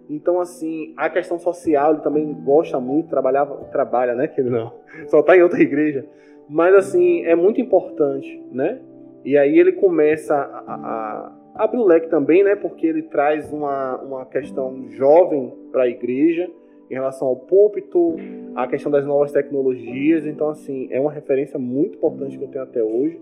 [0.08, 4.26] Então, assim, a questão social, ele também gosta muito, trabalhava, trabalha, né?
[4.26, 4.72] Que ele não,
[5.06, 6.04] só está em outra igreja.
[6.48, 8.80] Mas, assim, é muito importante, né?
[9.24, 12.56] E aí ele começa a, a, a abrir o leque também, né?
[12.56, 16.50] Porque ele traz uma, uma questão jovem para a igreja,
[16.92, 18.16] em relação ao púlpito,
[18.54, 20.26] a questão das novas tecnologias.
[20.26, 23.18] Então, assim, é uma referência muito importante que eu tenho até hoje.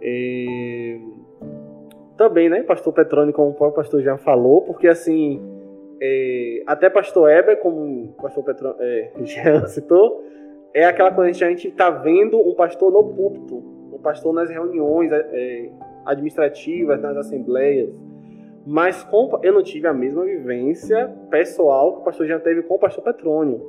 [0.00, 0.98] E...
[2.16, 5.42] Também, né, pastor Petrone, como o próprio pastor já falou, porque, assim,
[6.00, 6.62] é...
[6.66, 10.24] até pastor Eber, como o pastor Petrone é, já citou,
[10.72, 13.56] é aquela coisa que a gente está vendo um pastor no púlpito,
[13.92, 15.68] um pastor nas reuniões é,
[16.06, 17.90] administrativas, nas assembleias,
[18.68, 22.74] mas com, eu não tive a mesma vivência pessoal que o pastor já teve com
[22.74, 23.62] o pastor Petrônio.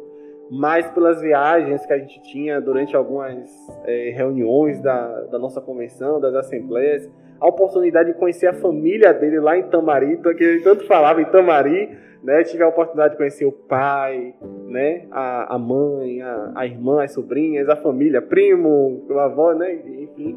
[0.52, 3.50] Mas pelas viagens que a gente tinha durante algumas
[3.86, 7.10] é, reuniões da, da nossa convenção, das assembleias,
[7.40, 11.26] a oportunidade de conhecer a família dele lá em Tamari, que ele tanto falava em
[11.26, 12.44] Tamari, né?
[12.44, 14.34] Tive a oportunidade de conhecer o pai,
[14.68, 15.06] né?
[15.12, 19.76] A, a mãe, a, a irmã, as sobrinhas, a família, primo, a avó, né?
[19.76, 20.36] Enfim.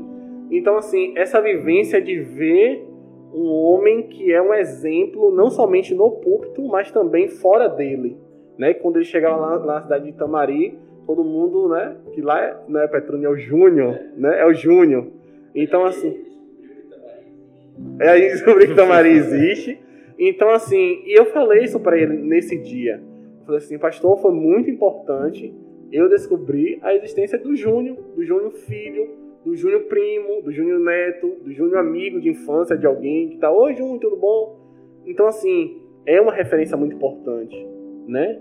[0.53, 2.92] Então, assim, essa vivência de ver
[3.35, 8.17] um homem que é um exemplo não somente no púlpito, mas também fora dele.
[8.59, 8.75] Né?
[8.75, 11.97] Quando ele chegava lá, na cidade de Itamari, todo mundo, né?
[12.13, 14.41] Que lá é, não é Petrônio, é o Júnior, né?
[14.41, 15.07] É o Júnior.
[15.55, 16.25] Então, assim.
[17.99, 19.81] É, a gente descobriu que Tamari existe.
[20.19, 23.03] Então, assim, e eu falei isso para ele nesse dia.
[23.41, 25.53] Eu falei assim, pastor, foi muito importante
[25.91, 31.37] eu descobrir a existência do Júnior, do Júnior filho, do Júnior primo, do Júnior neto,
[31.43, 34.61] do Júnior amigo de infância de alguém que tá, oi Júnior, tudo bom?
[35.05, 37.57] Então, assim, é uma referência muito importante,
[38.07, 38.41] né?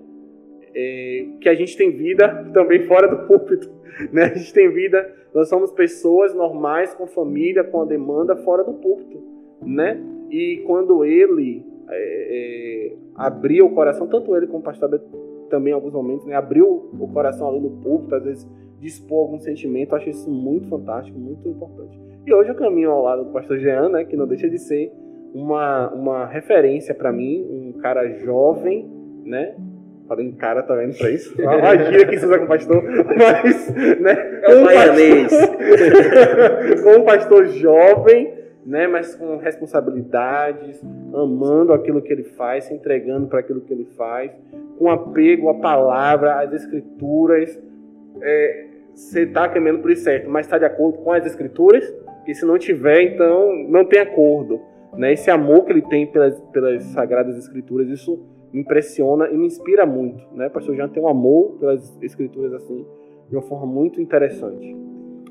[0.73, 3.69] É, que a gente tem vida também fora do púlpito,
[4.13, 4.25] né?
[4.25, 8.73] A gente tem vida, nós somos pessoas normais, com família, com a demanda fora do
[8.73, 9.21] púlpito,
[9.61, 9.99] né?
[10.29, 14.89] E quando ele é, é, abriu o coração, tanto ele como o pastor
[15.51, 16.33] também em alguns momentos, né?
[16.35, 20.67] Abriu o coração ali no púlpito, às vezes dispor algum sentimento, eu acho isso muito
[20.67, 22.01] fantástico, muito importante.
[22.25, 24.05] E hoje eu caminho ao lado do pastor Jean, né?
[24.05, 24.91] Que não deixa de ser
[25.33, 28.89] uma, uma referência para mim, um cara jovem,
[29.23, 29.55] né?
[30.07, 31.33] Falando cara, tá vendo pra isso?
[31.41, 34.41] Uma gira que se usa com pastor, mas, né?
[34.43, 35.31] É o baianês.
[36.83, 38.33] com um pastor jovem,
[38.65, 38.87] né?
[38.87, 40.81] Mas com responsabilidades,
[41.13, 44.31] amando aquilo que ele faz, se entregando para aquilo que ele faz,
[44.77, 47.61] com apego à palavra, às escrituras.
[48.21, 51.93] É, você está caminhando por isso certo, mas está de acordo com as escrituras?
[52.27, 54.61] E se não tiver, então não tem acordo.
[54.93, 55.13] Né?
[55.13, 58.19] Esse amor que ele tem pelas, pelas sagradas escrituras, isso
[58.51, 60.23] me impressiona e me inspira muito.
[60.33, 60.47] Né?
[60.47, 62.85] O pastor Jean tem um amor pelas escrituras assim,
[63.29, 64.75] de uma forma muito interessante.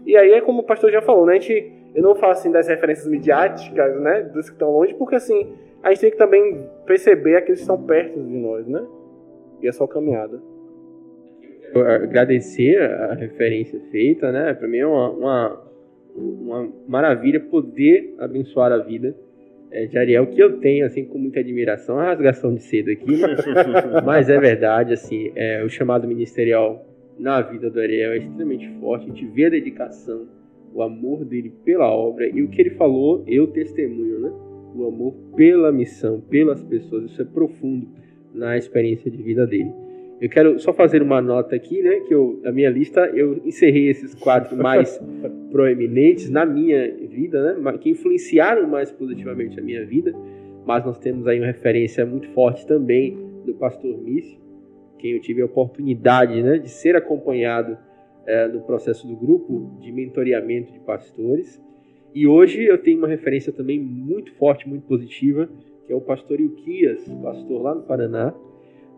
[0.07, 1.35] E aí é como o pastor já falou, né?
[1.35, 4.23] A gente, eu não falo assim das referências midiáticas, né?
[4.23, 7.83] Dos que estão longe, porque assim, a gente tem que também perceber aqueles que estão
[7.83, 8.85] perto de nós, né?
[9.63, 10.41] E é só caminhada.
[11.75, 14.55] Eu agradecer a referência feita, né?
[14.55, 15.63] Para mim é uma, uma,
[16.17, 19.15] uma maravilha poder abençoar a vida
[19.71, 23.21] é, de Ariel, que eu tenho, assim, com muita admiração, a rasgação de cedo aqui,
[24.05, 26.85] mas é verdade, assim, é, o chamado ministerial
[27.19, 30.27] na vida do Ariel é extremamente forte, a gente vê a dedicação,
[30.73, 34.33] o amor dele pela obra, e o que ele falou, eu testemunho, né?
[34.75, 37.89] O amor pela missão, pelas pessoas, isso é profundo
[38.33, 39.73] na experiência de vida dele.
[40.21, 42.01] Eu quero só fazer uma nota aqui, né?
[42.01, 45.01] Que eu, na minha lista eu encerrei esses quatro mais
[45.51, 47.79] proeminentes na minha vida, né?
[47.79, 50.15] Que influenciaram mais positivamente a minha vida.
[50.67, 54.39] Mas nós temos aí uma referência muito forte também do pastor Mício,
[54.99, 57.79] quem eu tive a oportunidade né, de ser acompanhado
[58.31, 61.61] é, no processo do grupo de mentoreamento de pastores.
[62.15, 65.49] E hoje eu tenho uma referência também muito forte, muito positiva,
[65.85, 68.33] que é o pastor Ilquias, pastor lá no Paraná,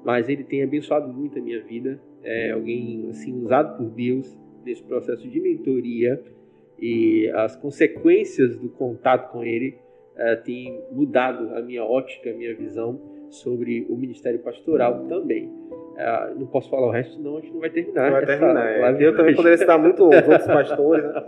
[0.05, 1.99] mas ele tem abençoado muito a minha vida.
[2.23, 6.23] É alguém assim usado por Deus nesse processo de mentoria
[6.79, 9.79] e as consequências do contato com ele
[10.15, 10.37] é,
[10.91, 13.01] mudado a minha ótica, a minha visão
[13.33, 15.51] sobre o ministério pastoral também.
[15.97, 18.05] É, não posso falar o resto, senão a gente não vai terminar.
[18.05, 18.67] Não vai terminar.
[18.67, 19.05] É.
[19.05, 21.05] Eu também poderia citar muito os outros pastores.
[21.05, 21.25] Né?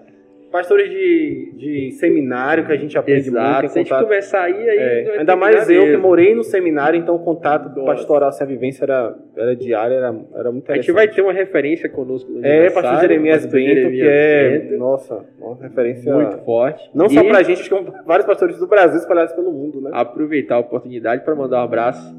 [0.55, 3.63] Pastores de, de seminário que a gente aprende Exato.
[3.63, 3.73] muito.
[3.73, 7.17] Se a gente conversar aí, aí é, ainda mais eu que morei no seminário, então
[7.17, 10.71] o contato do pastoral sem a vivência era, era diário, era, era muito interessante.
[10.71, 14.09] A gente vai ter uma referência conosco no É, pastor Jeremias pastor Bento, Jeremias que
[14.09, 14.79] é, Bento.
[14.79, 16.89] nossa, uma referência muito forte.
[16.95, 17.15] Não e...
[17.15, 19.91] só pra gente, acho que vários pastores do Brasil espalhados pelo mundo, né?
[19.93, 22.15] Aproveitar a oportunidade para mandar um abraço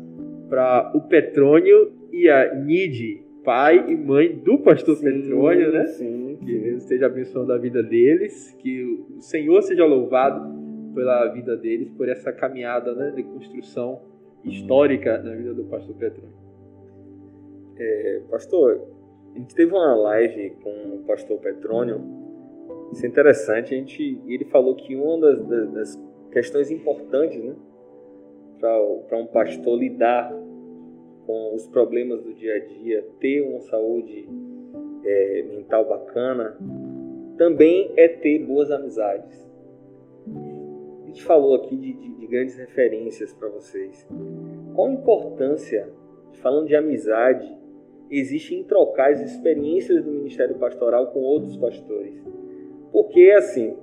[0.49, 5.85] para o Petrônio e a Nide pai e mãe do pastor sim, Petrônio, né?
[5.85, 8.83] Sim, que Deus esteja abençoando a vida deles, que
[9.15, 10.53] o Senhor seja louvado
[10.93, 14.01] pela vida deles, por essa caminhada né, de construção
[14.43, 16.33] histórica na vida do pastor Petrônio.
[17.77, 18.81] É, pastor,
[19.35, 22.01] a gente teve uma live com o pastor Petrônio,
[22.91, 27.53] isso é interessante, a gente, ele falou que uma das, das questões importantes né,
[28.59, 30.33] para um pastor lidar
[31.25, 34.27] com os problemas do dia a dia, ter uma saúde
[35.03, 36.57] é, mental bacana,
[37.37, 39.45] também é ter boas amizades.
[41.03, 44.07] A gente falou aqui de, de, de grandes referências para vocês.
[44.73, 45.89] Qual a importância,
[46.33, 47.51] falando de amizade,
[48.09, 52.13] existe em trocar as experiências do ministério pastoral com outros pastores?
[52.91, 53.77] Porque, assim,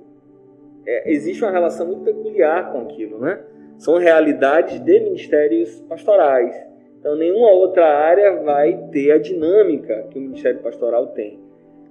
[0.85, 3.43] é, existe uma relação muito peculiar com aquilo, né?
[3.77, 6.72] São realidades de ministérios pastorais
[7.03, 11.37] então, nenhuma outra área vai ter a dinâmica que o Ministério Pastoral tem.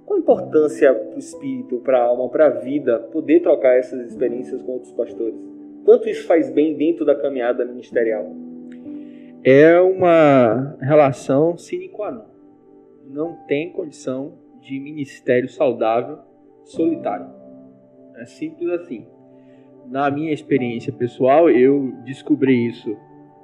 [0.07, 4.07] Qual a importância para o espírito, para a alma, para a vida, poder trocar essas
[4.07, 5.35] experiências com outros pastores?
[5.85, 8.25] Quanto isso faz bem dentro da caminhada ministerial?
[9.43, 12.25] É uma relação sine qua non.
[13.07, 16.17] Não tem condição de ministério saudável
[16.63, 17.27] solitário.
[18.17, 19.05] É simples assim.
[19.91, 22.97] Na minha experiência pessoal, eu descobri isso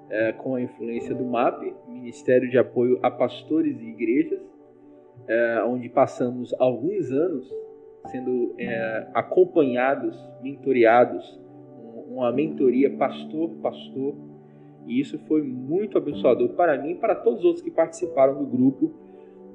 [0.09, 4.39] é, com a influência do MAP, Ministério de Apoio a Pastores e Igrejas,
[5.27, 7.49] é, onde passamos alguns anos
[8.07, 11.39] sendo é, acompanhados, mentoreados,
[11.77, 14.15] um, uma mentoria pastor-pastor,
[14.87, 18.45] e isso foi muito abençoador para mim e para todos os outros que participaram do
[18.45, 18.91] grupo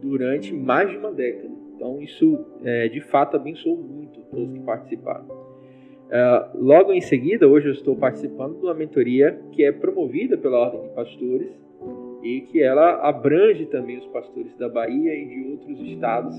[0.01, 1.53] durante mais de uma década.
[1.75, 5.44] Então, isso é, de fato abençoou muito todos que participaram.
[6.15, 10.61] Uh, logo em seguida, hoje eu estou participando de uma mentoria que é promovida pela
[10.61, 11.51] Ordem de Pastores
[12.23, 16.37] e que ela abrange também os pastores da Bahia e de outros estados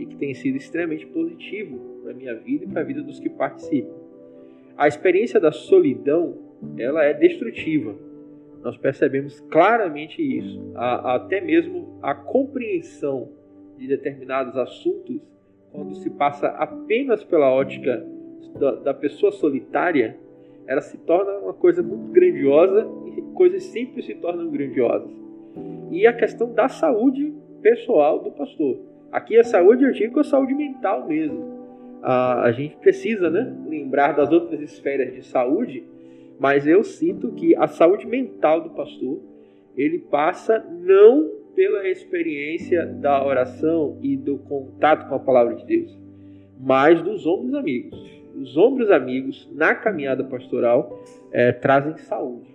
[0.00, 3.20] e que tem sido extremamente positivo para a minha vida e para a vida dos
[3.20, 3.94] que participam.
[4.76, 6.36] A experiência da solidão,
[6.76, 7.94] ela é destrutiva.
[8.64, 10.72] Nós percebemos claramente isso.
[10.74, 13.30] A, até mesmo a compreensão
[13.78, 15.20] de determinados assuntos,
[15.70, 18.04] quando se passa apenas pela ótica
[18.48, 20.16] da, da pessoa solitária,
[20.66, 22.86] ela se torna uma coisa muito grandiosa
[23.16, 25.10] e coisas simples se tornam grandiosas.
[25.90, 28.78] E a questão da saúde pessoal do pastor.
[29.12, 31.54] Aqui a saúde, eu digo, a saúde mental mesmo.
[32.02, 35.84] A, a gente precisa né, lembrar das outras esferas de saúde,
[36.38, 39.20] mas eu sinto que a saúde mental do pastor,
[39.76, 45.96] ele passa não pela experiência da oração e do contato com a palavra de Deus,
[46.58, 52.54] mas dos ombros amigos os ombros amigos na caminhada pastoral é, trazem saúde.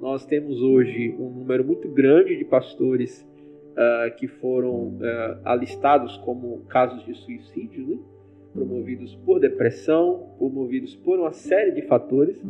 [0.00, 3.28] Nós temos hoje um número muito grande de pastores
[3.72, 5.00] uh, que foram uh,
[5.44, 7.98] alistados como casos de suicídio, né?
[8.54, 12.40] promovidos por depressão, promovidos por uma série de fatores.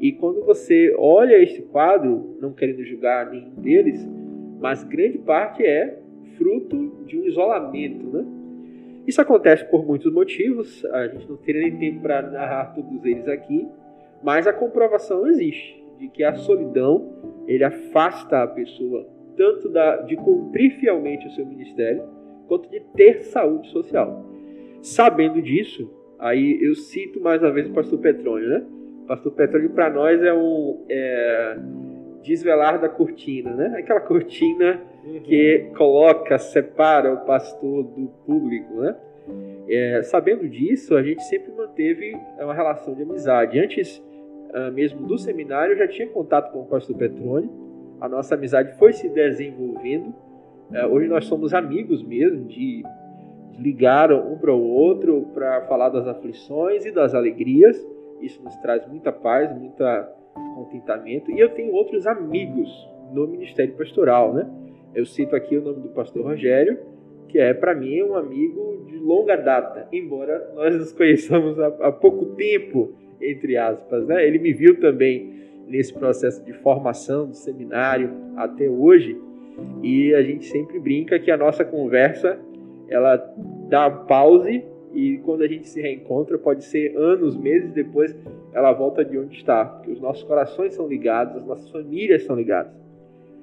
[0.00, 4.06] E quando você olha este quadro, não querendo julgar nenhum deles,
[4.60, 5.98] mas grande parte é
[6.36, 8.35] fruto de um isolamento, né?
[9.06, 13.28] Isso acontece por muitos motivos, a gente não teria nem tempo para narrar todos eles
[13.28, 13.66] aqui,
[14.22, 20.16] mas a comprovação existe de que a solidão ele afasta a pessoa tanto da, de
[20.16, 22.02] cumprir fielmente o seu ministério
[22.48, 24.24] quanto de ter saúde social.
[24.82, 28.66] Sabendo disso, aí eu cito mais uma vez o pastor Petrônio, né?
[29.06, 31.58] Pastor Petrônio para nós é um é,
[32.22, 33.78] desvelar da cortina, né?
[33.78, 34.82] Aquela cortina
[35.24, 38.96] que coloca, separa o pastor do público, né?
[39.68, 43.58] É, sabendo disso, a gente sempre manteve uma relação de amizade.
[43.58, 43.98] Antes
[44.50, 47.50] uh, mesmo do seminário, eu já tinha contato com o pastor Petrone.
[48.00, 50.14] A nossa amizade foi se desenvolvendo.
[50.70, 52.84] Uh, hoje nós somos amigos mesmo, de,
[53.58, 57.76] ligar um para o outro para falar das aflições e das alegrias.
[58.20, 59.82] Isso nos traz muita paz, muito
[60.54, 61.30] contentamento.
[61.30, 62.68] E eu tenho outros amigos
[63.12, 64.48] no ministério pastoral, né?
[64.96, 66.78] Eu cito aqui o nome do pastor Rogério,
[67.28, 71.92] que é para mim um amigo de longa data, embora nós nos conheçamos há, há,
[71.92, 74.06] pouco tempo, entre aspas.
[74.06, 74.26] Né?
[74.26, 75.34] Ele me viu também
[75.68, 79.20] nesse processo de formação do seminário até hoje,
[79.82, 82.40] e a gente sempre brinca que a nossa conversa
[82.88, 83.16] ela
[83.68, 88.16] dá pause e quando a gente se reencontra pode ser anos, meses depois
[88.54, 92.34] ela volta de onde está, porque os nossos corações são ligados, as nossas famílias são
[92.34, 92.72] ligadas.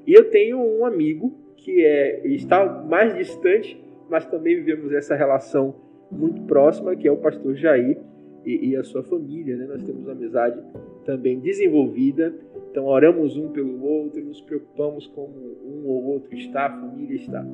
[0.07, 5.73] E eu tenho um amigo que é, está mais distante, mas também vivemos essa relação
[6.11, 7.97] muito próxima, que é o pastor Jair
[8.45, 9.55] e, e a sua família.
[9.55, 9.65] Né?
[9.65, 10.59] Nós temos amizade
[11.05, 12.35] também desenvolvida,
[12.69, 15.33] então oramos um pelo outro, nos preocupamos como
[15.65, 17.45] um ou outro está, a família está.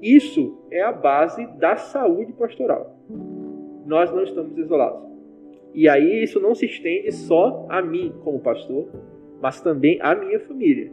[0.00, 2.96] Isso é a base da saúde pastoral.
[3.84, 5.08] Nós não estamos isolados.
[5.74, 8.88] E aí isso não se estende só a mim como pastor,
[9.42, 10.92] mas também à minha família.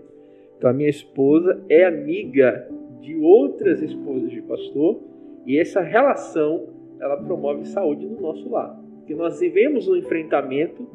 [0.57, 2.67] Então, a minha esposa é amiga
[3.01, 4.99] de outras esposas de pastor
[5.45, 6.67] e essa relação
[6.99, 8.79] ela promove saúde no nosso lar.
[8.97, 10.87] Porque nós vivemos um enfrentamento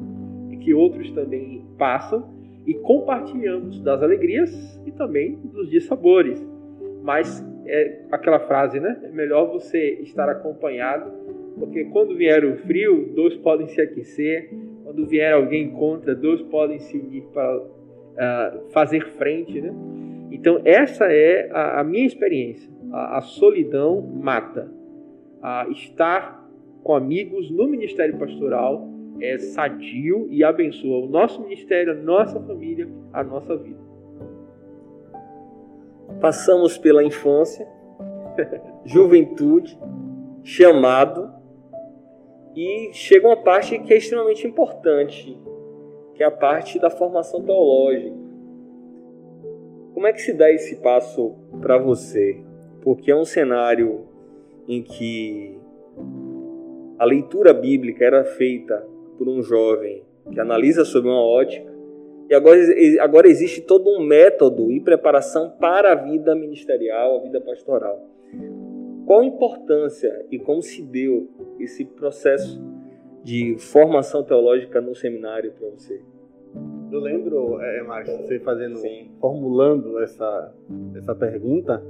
[0.61, 2.29] que outros também passam
[2.65, 6.45] e compartilhamos das alegrias e também dos dissabores.
[7.03, 8.99] Mas é aquela frase, né?
[9.03, 11.11] É melhor você estar acompanhado,
[11.57, 14.49] porque quando vier o frio, dois podem se aquecer.
[14.83, 17.61] Quando vier alguém contra, dois podem se unir para
[18.71, 19.73] fazer frente, né?
[20.31, 22.71] Então essa é a, a minha experiência.
[22.91, 24.71] A, a solidão mata.
[25.41, 26.47] Uh, estar
[26.83, 28.87] com amigos no ministério pastoral
[29.19, 33.79] é sadio e abençoa o nosso ministério, a nossa família, a nossa vida.
[36.19, 37.67] Passamos pela infância,
[38.85, 39.77] juventude,
[40.43, 41.31] chamado
[42.55, 45.37] e chega uma parte que é extremamente importante
[46.21, 48.15] que é a parte da formação teológica.
[49.91, 52.39] Como é que se dá esse passo para você?
[52.83, 54.05] Porque é um cenário
[54.67, 55.59] em que
[56.99, 61.73] a leitura bíblica era feita por um jovem que analisa sob uma ótica,
[62.29, 62.59] e agora,
[62.99, 67.99] agora existe todo um método e preparação para a vida ministerial, a vida pastoral.
[69.07, 71.27] Qual a importância e como se deu
[71.59, 72.61] esse processo
[73.23, 76.10] de formação teológica no seminário para você?
[76.91, 79.11] Eu lembro, é, Márcio, você fazendo, Sim.
[79.19, 80.53] formulando essa,
[80.95, 81.81] essa pergunta,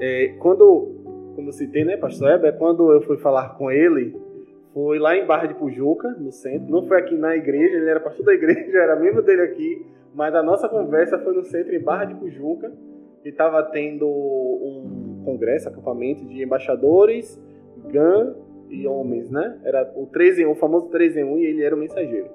[0.00, 4.16] é, quando, como eu citei, né, pastor Heber, quando eu fui falar com ele,
[4.74, 8.00] foi lá em Barra de Pujuca, no centro, não foi aqui na igreja, ele era
[8.00, 11.80] pastor da igreja, era membro dele aqui, mas a nossa conversa foi no centro em
[11.80, 12.72] Barra de Pujuca,
[13.24, 17.40] e estava tendo um congresso, acampamento de embaixadores,
[17.90, 18.34] GAN
[18.70, 19.58] e homens, né?
[19.64, 22.28] Era o 3 em 1, o famoso 3 em 1, e ele era o mensageiro.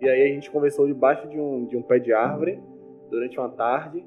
[0.00, 2.60] E aí a gente conversou debaixo de um, de um pé de árvore
[3.10, 4.04] durante uma tarde.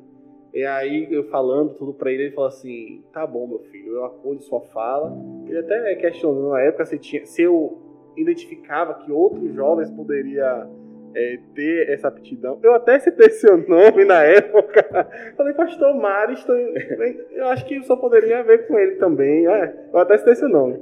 [0.53, 4.05] E aí eu falando tudo para ele, ele falou assim: "Tá bom, meu filho, eu
[4.05, 5.13] acolho sua fala".
[5.47, 7.79] Ele até questionou na época se tinha, se eu
[8.17, 10.67] identificava que outros jovens poderia
[11.15, 12.59] é, ter essa aptidão.
[12.63, 15.07] Eu até citei seu nome na época.
[15.37, 15.95] Falei, pastor
[16.31, 16.55] estou...
[16.55, 19.47] eu acho que só poderia ver com ele também.
[19.47, 20.79] É, eu até citei seu nome.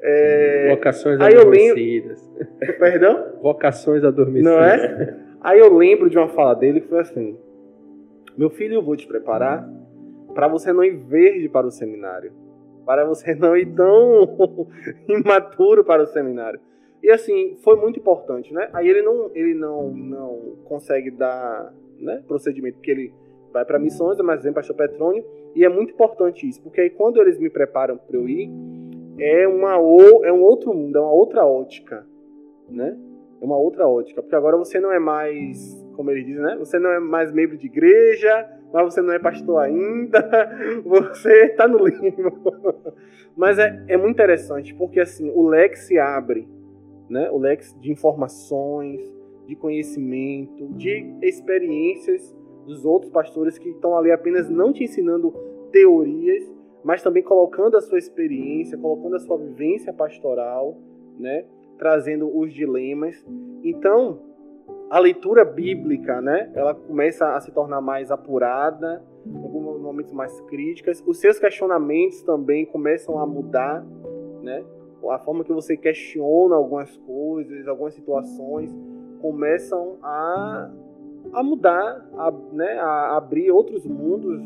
[0.00, 0.68] É...
[0.70, 2.30] Vocações Aí adormecidas.
[2.60, 2.78] Lembro...
[2.78, 3.32] Perdão?
[3.42, 4.52] Vocações adormecidas.
[4.52, 5.16] Não é?
[5.40, 7.38] Aí eu lembro de uma fala dele que foi assim:
[8.36, 9.68] Meu filho, eu vou te preparar
[10.34, 12.32] para você não ir verde para o seminário.
[12.84, 14.66] Para você não ir tão
[15.08, 16.60] imaturo para o seminário.
[17.02, 18.68] E assim, foi muito importante, né?
[18.72, 23.12] Aí ele não, ele não, não consegue dar né, procedimento, porque ele
[23.52, 25.24] vai para missões, mas exemplo, pastor Petrônio,
[25.54, 28.50] e é muito importante isso, porque aí quando eles me preparam para eu ir,
[29.18, 32.06] é, uma, é um outro mundo, é uma outra ótica,
[32.68, 32.96] né?
[33.40, 36.56] É uma outra ótica, porque agora você não é mais, como ele diz, né?
[36.58, 40.20] Você não é mais membro de igreja, mas você não é pastor ainda,
[40.84, 42.52] você está no limbo.
[43.36, 46.48] Mas é, é muito interessante, porque assim, o leque se abre,
[47.08, 47.30] né?
[47.30, 49.00] O leque de informações,
[49.46, 52.36] de conhecimento, de experiências
[52.66, 55.32] dos outros pastores que estão ali apenas não te ensinando
[55.72, 56.44] teorias,
[56.84, 60.76] mas também colocando a sua experiência, colocando a sua vivência pastoral,
[61.18, 61.44] né?
[61.78, 63.24] Trazendo os dilemas.
[63.64, 64.20] Então,
[64.90, 66.50] a leitura bíblica, né?
[66.54, 71.02] Ela começa a se tornar mais apurada, em alguns momentos mais críticas.
[71.06, 73.84] Os seus questionamentos também começam a mudar,
[74.42, 74.64] né?
[75.10, 78.74] A forma que você questiona algumas coisas, algumas situações,
[79.20, 80.70] começam a,
[81.32, 84.40] a mudar, a, né, a abrir outros mundos,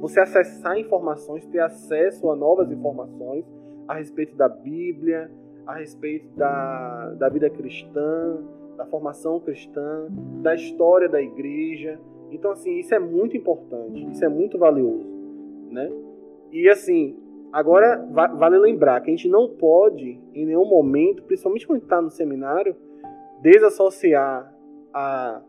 [0.00, 3.44] você acessar informações, ter acesso a novas informações
[3.88, 5.30] a respeito da Bíblia,
[5.66, 8.38] a respeito da, da vida cristã,
[8.76, 10.06] da formação cristã,
[10.42, 11.98] da história da igreja.
[12.30, 15.06] Então, assim, isso é muito importante, isso é muito valioso,
[15.70, 15.90] né?
[16.52, 17.16] E, assim,
[17.56, 22.10] Agora, vale lembrar que a gente não pode, em nenhum momento, principalmente quando está no
[22.10, 22.76] seminário,
[23.40, 24.54] desassociar
[24.92, 25.40] a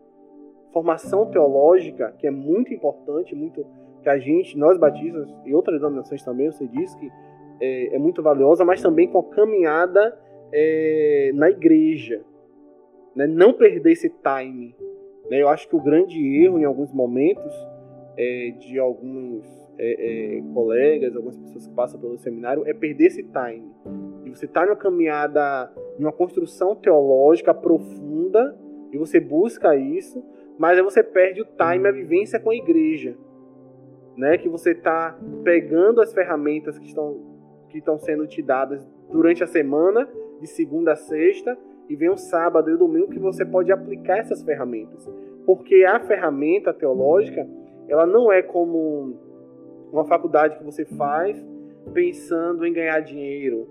[0.72, 3.68] formação teológica, que é muito importante, muito
[4.02, 7.12] que a gente, nós batistas e outras denominações também, você disse que
[7.60, 10.18] é, é muito valiosa, mas também com a caminhada
[10.54, 12.24] é, na igreja.
[13.18, 13.28] Né?
[13.28, 14.74] Não perder esse time.
[15.30, 15.42] Né?
[15.42, 17.54] Eu acho que o grande erro, em alguns momentos,
[18.16, 23.24] é, de alguns é, é, colegas, algumas pessoas que passam pelo seminário, é perder esse
[23.24, 23.72] time.
[24.26, 28.58] E você está numa caminhada, numa construção teológica profunda,
[28.92, 30.24] e você busca isso,
[30.58, 33.16] mas aí você perde o time, a vivência com a igreja.
[34.16, 34.38] Né?
[34.38, 37.22] Que você está pegando as ferramentas que estão,
[37.70, 40.10] que estão sendo te dadas durante a semana,
[40.42, 41.58] de segunda a sexta,
[41.90, 45.08] e vem um sábado e um domingo que você pode aplicar essas ferramentas.
[45.46, 47.48] Porque a ferramenta teológica,
[47.88, 49.27] ela não é como
[49.92, 51.44] uma faculdade que você faz
[51.94, 53.68] pensando em ganhar dinheiro.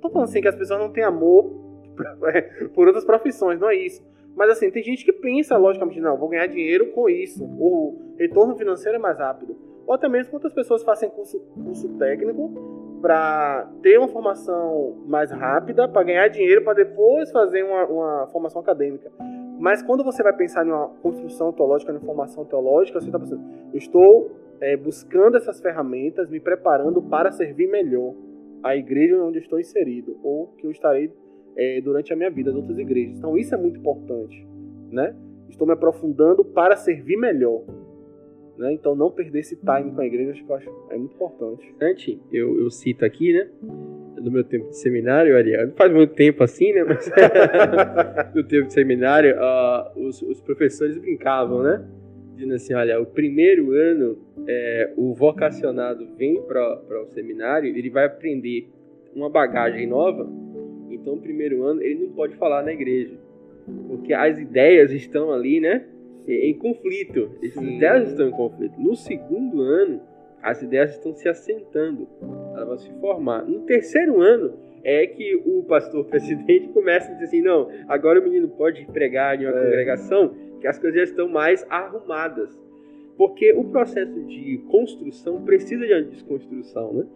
[0.00, 1.50] Tô falando assim que as pessoas não têm amor
[2.74, 4.02] por outras profissões, não é isso.
[4.36, 7.44] Mas assim, tem gente que pensa logicamente, não, vou ganhar dinheiro com isso.
[7.44, 9.56] O retorno financeiro é mais rápido.
[9.86, 15.86] Ou até mesmo quantas pessoas fazem curso, curso técnico para ter uma formação mais rápida,
[15.86, 19.12] para ganhar dinheiro, para depois fazer uma, uma, formação acadêmica.
[19.58, 23.44] Mas quando você vai pensar em uma construção teológica, em formação teológica, você está pensando,
[23.72, 24.30] eu estou
[24.60, 28.14] é, buscando essas ferramentas, me preparando para servir melhor
[28.62, 31.12] a igreja onde estou inserido, ou que eu estarei
[31.56, 33.18] é, durante a minha vida de outras igrejas.
[33.18, 34.46] Então isso é muito importante,
[34.90, 35.14] né?
[35.48, 37.62] Estou me aprofundando para servir melhor.
[38.56, 38.72] Né?
[38.72, 41.74] Então não perder esse time com a igreja, acho que eu acho é muito importante.
[41.80, 43.48] Antes, eu, eu cito aqui, né?
[44.16, 46.84] No meu tempo de seminário, Ariel, não faz muito tempo assim, né?
[46.84, 47.10] Mas
[48.34, 51.84] no tempo de seminário, uh, os, os professores brincavam, né?
[52.34, 58.06] Dizendo assim, olha, o primeiro ano é, o vocacionado vem para o seminário, ele vai
[58.06, 58.68] aprender
[59.14, 60.28] uma bagagem nova,
[60.90, 63.16] então o primeiro ano ele não pode falar na igreja,
[63.88, 65.86] porque as ideias estão ali, né,
[66.26, 68.80] em conflito, as ideias estão em conflito.
[68.80, 70.00] No segundo ano,
[70.42, 72.06] as ideias estão se assentando.
[72.54, 73.44] ela vai se formar.
[73.44, 78.22] No terceiro ano é que o pastor presidente começa a dizer assim, não, agora o
[78.22, 79.64] menino pode pregar em uma é.
[79.64, 80.34] congregação,
[80.64, 82.58] que as coisas já estão mais arrumadas.
[83.18, 87.06] Porque o processo de construção precisa de uma desconstrução, né?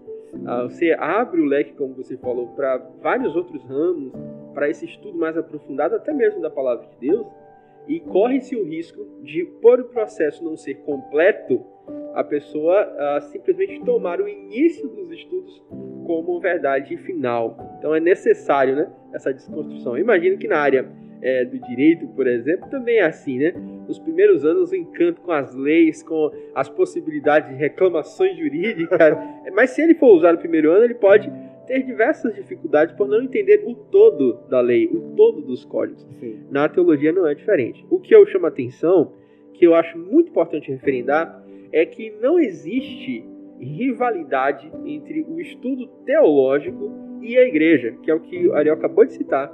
[0.45, 4.13] Ah, você abre o leque, como você falou, para vários outros ramos,
[4.53, 7.27] para esse estudo mais aprofundado, até mesmo da palavra de Deus,
[7.89, 11.65] e corre-se o risco de, por o processo não ser completo,
[12.15, 15.65] a pessoa uh, simplesmente tomar o início dos estudos
[16.07, 17.57] como verdade final.
[17.79, 19.97] Então é necessário né, essa desconstrução.
[19.97, 20.87] Imagino que na área
[21.21, 23.53] é, do direito, por exemplo, também é assim, né?
[23.87, 29.17] Nos primeiros anos, o encanto com as leis, com as possibilidades de reclamações jurídicas.
[29.55, 31.31] Mas se ele for usar no primeiro ano, ele pode
[31.67, 36.07] ter diversas dificuldades por não entender o todo da lei, o todo dos códigos.
[36.19, 36.41] Sim.
[36.51, 37.85] Na teologia não é diferente.
[37.91, 39.13] O que eu chamo a atenção,
[39.53, 43.25] que eu acho muito importante referendar, é que não existe
[43.61, 46.91] rivalidade entre o estudo teológico
[47.21, 49.53] e a igreja, que é o que o Ariel acabou de citar.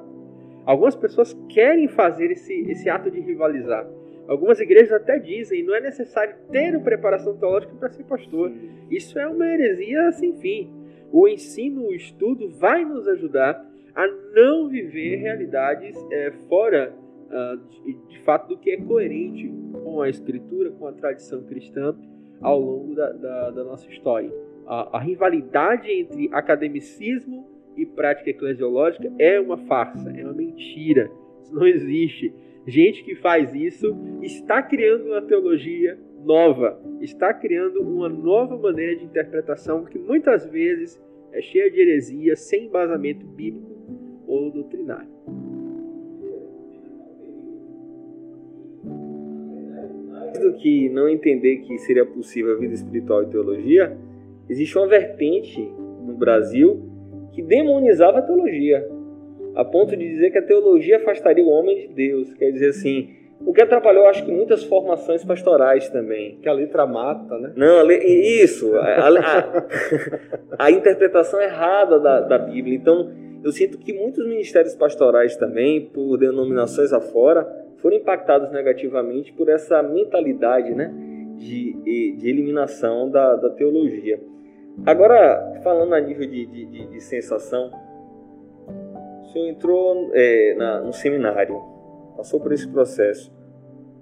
[0.67, 3.87] Algumas pessoas querem fazer esse, esse ato de rivalizar.
[4.27, 8.51] Algumas igrejas até dizem não é necessário ter preparação teológica para ser pastor.
[8.91, 10.73] Isso é uma heresia sem fim.
[11.13, 16.95] O ensino, o estudo vai nos ajudar a não viver realidades é, fora
[17.31, 19.53] uh, de, de, fato do que é coerente
[19.85, 21.95] com a escritura, com a tradição cristã
[22.41, 24.33] ao longo da, da, da nossa história.
[24.67, 31.11] A, a rivalidade entre academicismo e prática eclesiológica é uma farsa, é uma mentira.
[31.43, 32.33] Isso não existe.
[32.67, 39.05] Gente que faz isso está criando uma teologia nova, está criando uma nova maneira de
[39.05, 41.01] interpretação que muitas vezes
[41.33, 43.71] é cheia de heresia, sem embasamento bíblico
[44.27, 45.09] ou doutrinário.
[50.11, 53.95] Mais do que não entender que seria possível a vida espiritual e teologia,
[54.49, 55.61] existe uma vertente
[56.07, 56.94] no Brasil
[57.35, 58.89] que demonizava a teologia,
[59.57, 62.33] a ponto de dizer que a teologia afastaria o homem de Deus.
[62.35, 63.11] Quer dizer assim,
[63.41, 66.39] o que atrapalhou, acho que muitas formações pastorais também.
[66.41, 67.53] Que a letra mata, né?
[67.57, 68.75] Não, a isso.
[68.77, 69.67] A, a,
[70.67, 72.77] a, interpretação errada da, da Bíblia.
[72.77, 73.13] Então,
[73.43, 77.47] eu sinto que muitos ministérios pastorais também, por denominações afora,
[77.79, 80.91] foram impactados negativamente por essa mentalidade né,
[81.37, 84.19] de, de eliminação da, da teologia.
[84.87, 87.71] Agora, falando a nível de, de, de, de sensação,
[89.23, 91.61] o senhor entrou é, na, no seminário,
[92.17, 93.33] passou por esse processo.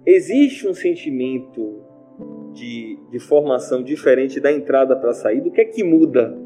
[0.04, 1.82] Existe um sentimento
[2.52, 5.48] de, de formação diferente da entrada para a saída?
[5.48, 6.36] O que é que muda?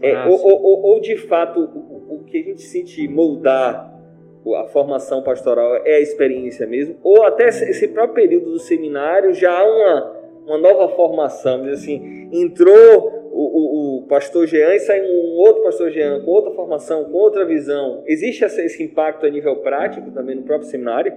[0.00, 3.90] É, ah, ou, ou, ou, de fato, o, o que a gente sente moldar
[4.56, 6.96] a formação pastoral é a experiência mesmo?
[7.02, 10.12] Ou até esse próprio período do seminário já há uma,
[10.46, 11.64] uma nova formação?
[11.66, 16.52] Assim, entrou o, o, o, pastor Jean e sai um outro pastor Jean com outra
[16.52, 18.02] formação, com outra visão.
[18.06, 21.14] Existe esse impacto a nível prático também no próprio seminário?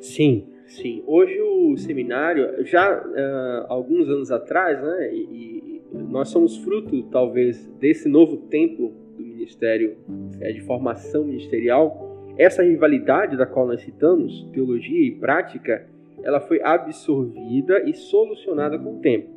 [0.00, 1.02] Sim, sim.
[1.06, 7.66] Hoje o seminário, já uh, alguns anos atrás, né, e, e, nós somos fruto talvez
[7.80, 9.96] desse novo tempo do ministério
[10.40, 12.34] é, de formação ministerial.
[12.36, 15.86] Essa rivalidade da qual nós citamos, teologia e prática,
[16.22, 19.33] ela foi absorvida e solucionada com o tempo.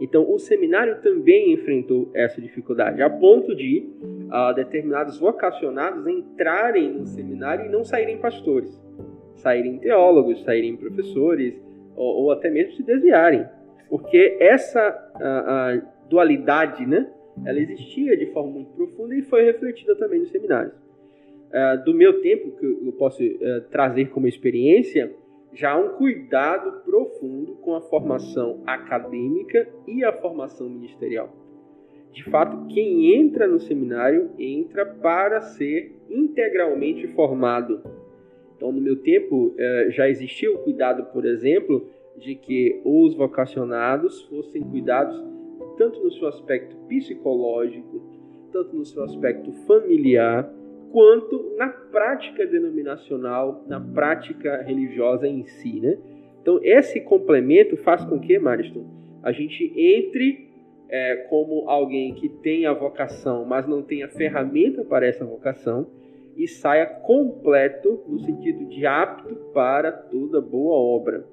[0.00, 3.88] Então, o seminário também enfrentou essa dificuldade, a ponto de
[4.26, 8.82] uh, determinados vocacionados entrarem no seminário e não saírem pastores,
[9.36, 11.54] saírem teólogos, saírem professores,
[11.96, 13.46] ou, ou até mesmo se desviarem,
[13.88, 17.08] porque essa uh, uh, dualidade, né,
[17.44, 20.74] ela existia de forma muito profunda e foi refletida também nos seminários.
[21.84, 23.18] do meu tempo, que eu posso
[23.70, 25.12] trazer como experiência,
[25.54, 31.32] já há um cuidado profundo com a formação acadêmica e a formação ministerial.
[32.12, 37.82] De fato, quem entra no seminário entra para ser integralmente formado.
[38.56, 44.22] Então, no meu tempo, eh, já existia o cuidado, por exemplo, de que os vocacionados
[44.22, 45.20] fossem cuidados
[45.76, 48.00] tanto no seu aspecto psicológico,
[48.52, 50.48] tanto no seu aspecto familiar,
[50.94, 55.98] quanto na prática denominacional, na prática religiosa em si, né?
[56.40, 58.86] Então, esse complemento faz com que, Mariston,
[59.20, 60.48] a gente entre
[60.88, 65.88] é, como alguém que tem a vocação, mas não tem a ferramenta para essa vocação,
[66.36, 71.26] e saia completo no sentido de apto para toda boa obra.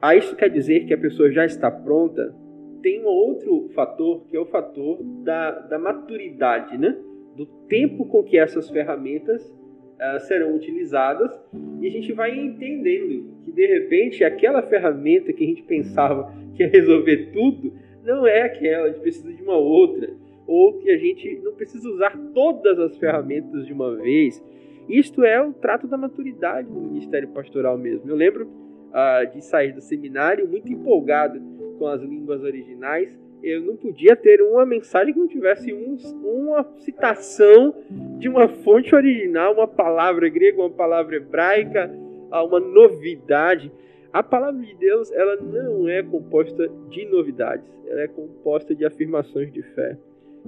[0.00, 2.34] A isso quer dizer que a pessoa já está pronta?
[2.80, 6.96] Tem um outro fator, que é o fator da, da maturidade, né?
[7.38, 11.40] Do tempo com que essas ferramentas uh, serão utilizadas
[11.80, 16.64] e a gente vai entendendo que de repente aquela ferramenta que a gente pensava que
[16.64, 17.72] ia resolver tudo
[18.04, 20.10] não é aquela, a gente precisa de uma outra.
[20.46, 24.42] ou que a gente não precisa usar todas as ferramentas de uma vez.
[24.88, 28.10] Isto é o trato da maturidade do ministério pastoral mesmo.
[28.10, 28.48] Eu lembro
[28.90, 31.38] ah, de sair do seminário muito empolgado
[31.78, 33.14] com as línguas originais.
[33.42, 37.74] Eu não podia ter uma mensagem que não tivesse um, uma citação
[38.18, 41.90] de uma fonte original, uma palavra grega, uma palavra hebraica,
[42.30, 43.70] ah, uma novidade.
[44.12, 49.52] A palavra de Deus ela não é composta de novidades, ela é composta de afirmações
[49.52, 49.96] de fé.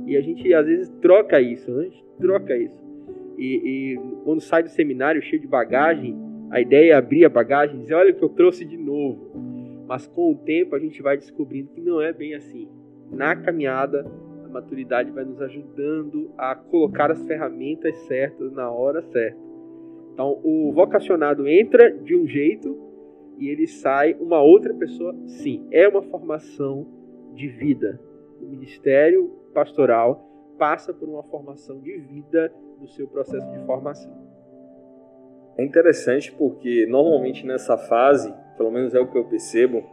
[0.06, 1.80] E a gente às vezes troca isso, né?
[1.80, 2.90] a gente troca isso.
[3.38, 6.14] E, e, quando sai do seminário cheio de bagagem,
[6.50, 9.30] a ideia é abrir a bagagem e dizer: olha o que eu trouxe de novo.
[9.86, 12.68] Mas com o tempo a gente vai descobrindo que não é bem assim.
[13.10, 14.06] Na caminhada,
[14.44, 19.38] a maturidade vai nos ajudando a colocar as ferramentas certas na hora certa.
[20.12, 22.76] Então, o vocacionado entra de um jeito
[23.38, 25.14] e ele sai uma outra pessoa.
[25.26, 26.86] Sim, é uma formação
[27.34, 28.00] de vida.
[28.40, 30.26] O ministério pastoral
[30.58, 34.12] passa por uma formação de vida no seu processo de formação.
[35.56, 39.84] É interessante porque normalmente nessa fase, pelo menos é o que eu percebo,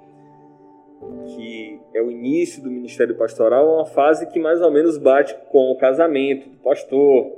[1.25, 5.35] que é o início do ministério pastoral, é uma fase que mais ou menos bate
[5.49, 7.31] com o casamento do pastor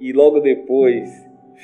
[0.00, 1.08] e logo depois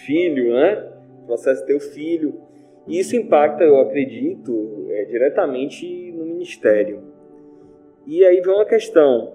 [0.04, 0.92] filho, né?
[1.22, 2.40] O processo de ter o filho.
[2.86, 7.02] E isso impacta, eu acredito, é, diretamente no ministério.
[8.06, 9.32] E aí vem uma questão.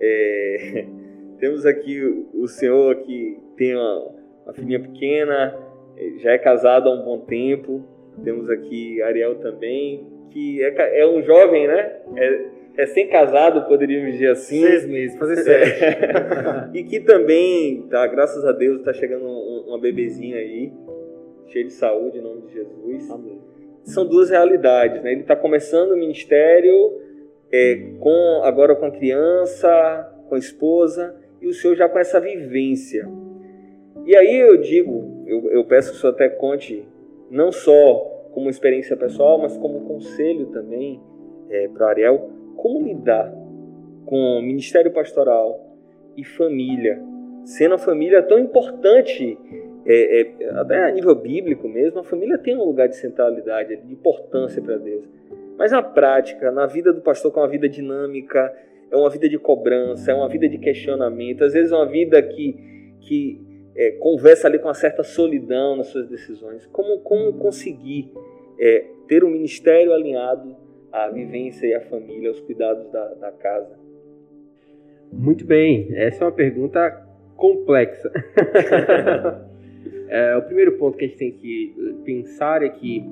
[0.00, 0.86] É,
[1.38, 2.00] temos aqui
[2.34, 5.58] o, senhor que tem uma, uma filhinha pequena,
[5.96, 7.84] é, já é casado há um bom tempo.
[8.22, 11.92] Temos aqui Ariel também, que é, é um jovem, né?
[12.16, 14.62] É, recém-casado, poderíamos dizer assim.
[14.62, 15.80] Seis meses, fazer sete.
[16.74, 20.72] e que também, tá, graças a Deus, está chegando uma bebezinha aí
[21.48, 23.10] cheio de saúde, em nome de Jesus.
[23.10, 23.40] Amém.
[23.84, 25.12] São duas realidades, né?
[25.12, 26.98] Ele está começando o ministério
[27.52, 32.18] é, com agora com a criança, com a esposa, e o senhor já com essa
[32.18, 33.06] vivência.
[34.06, 36.84] E aí eu digo, eu, eu peço que o senhor até conte,
[37.30, 41.00] não só como experiência pessoal, mas como conselho também
[41.50, 43.32] é, para Ariel, como lidar
[44.06, 45.60] com ministério pastoral
[46.16, 47.00] e família,
[47.44, 49.38] sendo a família tão importante
[49.86, 53.92] é, é, até a nível bíblico mesmo, a família tem um lugar de centralidade, de
[53.92, 55.04] importância para Deus.
[55.58, 58.52] Mas na prática, na vida do pastor, que é uma vida dinâmica,
[58.90, 62.22] é uma vida de cobrança, é uma vida de questionamento, às vezes é uma vida
[62.22, 63.40] que, que
[63.74, 66.66] é, conversa ali com uma certa solidão nas suas decisões.
[66.66, 68.12] Como, como conseguir
[68.58, 70.56] é, ter um ministério alinhado
[70.90, 73.78] à vivência e à família, aos cuidados da, da casa?
[75.12, 77.06] Muito bem, essa é uma pergunta
[77.36, 78.10] complexa.
[80.08, 83.02] É, o primeiro ponto que a gente tem que pensar é que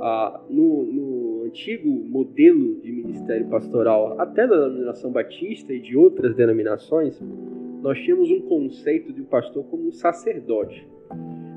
[0.00, 6.34] ah, no, no, antigo modelo de ministério pastoral, até da denominação batista e de outras
[6.34, 7.20] denominações,
[7.86, 10.84] nós tínhamos um conceito de um pastor como um sacerdote.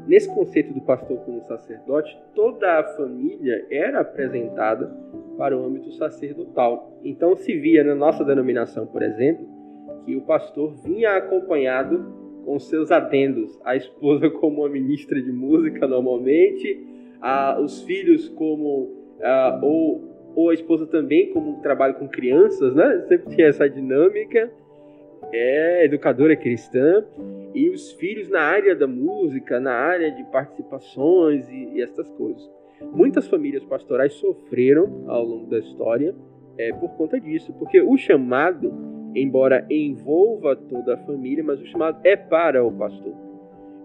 [0.08, 4.96] Nesse conceito do pastor como sacerdote, toda a família era apresentada
[5.40, 7.00] para o âmbito sacerdotal.
[7.04, 9.44] Então se via na nossa denominação, por exemplo,
[10.06, 12.14] que o pastor vinha acompanhado
[12.46, 13.60] com seus adendos.
[13.66, 16.80] A esposa como uma ministra de música normalmente,
[17.20, 20.04] a, os filhos como a, ou,
[20.36, 23.04] ou a esposa também como trabalho com crianças, né?
[23.08, 24.54] Sempre tinha essa dinâmica.
[25.32, 27.04] É educadora cristã
[27.54, 32.50] e os filhos na área da música, na área de participações e, e essas coisas.
[32.94, 36.16] Muitas famílias pastorais sofreram ao longo da história
[36.58, 38.72] é, por conta disso, porque o chamado
[39.16, 43.14] embora envolva toda a família, mas o chamado é para o pastor.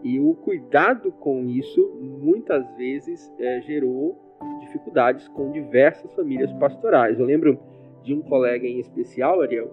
[0.03, 4.21] E o cuidado com isso muitas vezes é, gerou
[4.61, 7.19] dificuldades com diversas famílias pastorais.
[7.19, 7.59] Eu lembro
[8.03, 9.71] de um colega em especial, Ariel,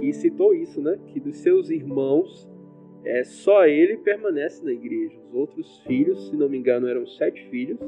[0.00, 0.98] que citou isso, né?
[1.08, 2.48] Que dos seus irmãos,
[3.04, 5.18] é, só ele permanece na igreja.
[5.28, 7.78] Os outros filhos, se não me engano, eram sete filhos,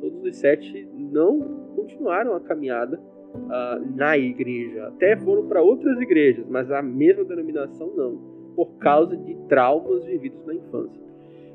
[0.00, 1.40] todos os sete não
[1.74, 3.00] continuaram a caminhada
[3.34, 4.88] uh, na igreja.
[4.88, 8.16] Até foram para outras igrejas, mas a mesma denominação não,
[8.54, 11.02] por causa de traumas vividos na infância.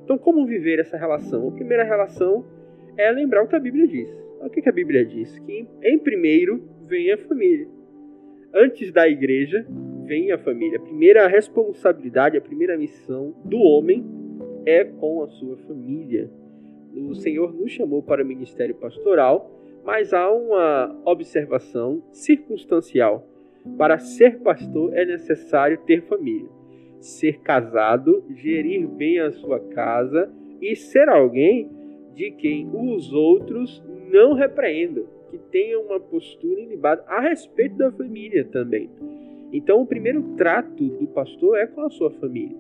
[0.04, 1.48] Então, como viver essa relação?
[1.48, 2.44] A primeira relação
[2.98, 4.10] é lembrar o que a Bíblia diz.
[4.42, 5.38] O que a Bíblia diz?
[5.40, 7.68] Que em primeiro vem a família.
[8.54, 9.66] Antes da igreja,
[10.10, 10.78] vem a família.
[10.78, 14.04] A primeira responsabilidade, a primeira missão do homem
[14.66, 16.30] é com a sua família.
[16.94, 23.28] O Senhor nos chamou para o ministério pastoral mas há uma observação circunstancial.
[23.78, 26.50] Para ser pastor é necessário ter família,
[27.00, 30.32] ser casado, gerir bem a sua casa
[30.62, 31.70] e ser alguém
[32.16, 38.46] de quem os outros não repreendam, que tenha uma postura ilibada a respeito da família
[38.46, 38.90] também.
[39.52, 42.56] Então, o primeiro trato do pastor é com a sua família.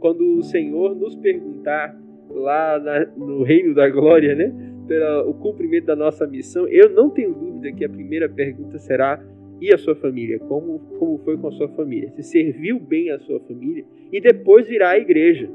[0.00, 1.96] Quando o Senhor nos perguntar
[2.30, 4.52] lá na, no reino da glória, né,
[4.86, 9.22] pelo cumprimento da nossa missão, eu não tenho dúvida que a primeira pergunta será
[9.60, 10.38] e a sua família?
[10.40, 12.10] Como, como foi com a sua família?
[12.10, 13.84] Se serviu bem a sua família?
[14.12, 15.48] E depois virá a igreja.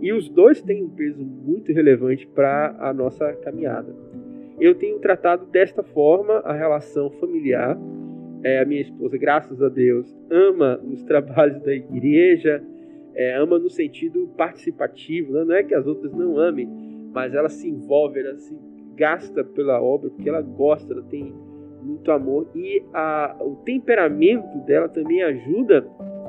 [0.00, 3.94] E os dois têm um peso muito relevante para a nossa caminhada.
[4.60, 7.78] Eu tenho tratado desta forma a relação familiar.
[8.44, 12.62] É, a minha esposa, graças a Deus, ama os trabalhos da igreja,
[13.14, 15.32] é, ama no sentido participativo.
[15.32, 15.44] Né?
[15.44, 16.68] Não é que as outras não amem,
[17.12, 18.54] mas ela se envolve, ela se
[18.94, 21.34] gasta pela obra porque ela gosta, ela tem
[21.82, 25.82] muito amor e a, o temperamento dela também ajuda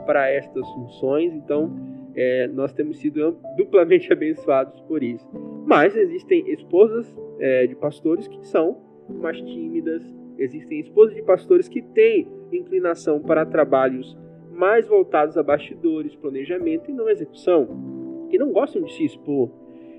[0.05, 1.34] para estas funções.
[1.34, 1.72] Então,
[2.16, 5.28] é, nós temos sido duplamente abençoados por isso.
[5.66, 8.78] Mas existem esposas é, de pastores que são
[9.09, 10.03] mais tímidas,
[10.38, 14.17] existem esposas de pastores que têm inclinação para trabalhos
[14.51, 19.49] mais voltados a bastidores, planejamento e não execução, que não gostam de se expor.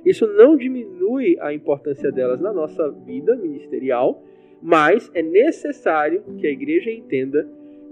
[0.05, 4.22] Isso não diminui a importância delas na nossa vida ministerial,
[4.62, 7.47] mas é necessário que a igreja entenda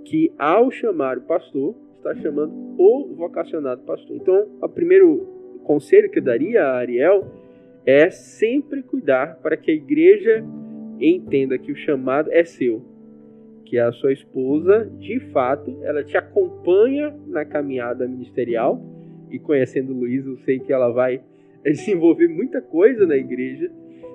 [0.04, 4.16] que ao chamar o pastor, está chamando o vocacionado pastor.
[4.16, 5.26] Então, o primeiro
[5.64, 7.26] conselho que eu daria a Ariel
[7.86, 10.44] é sempre cuidar para que a igreja
[11.00, 12.82] entenda que o chamado é seu,
[13.64, 18.80] que a sua esposa, de fato, ela te acompanha na caminhada ministerial
[19.30, 21.22] e conhecendo Luiz, eu sei que ela vai
[21.64, 23.70] desenvolver muita coisa na igreja,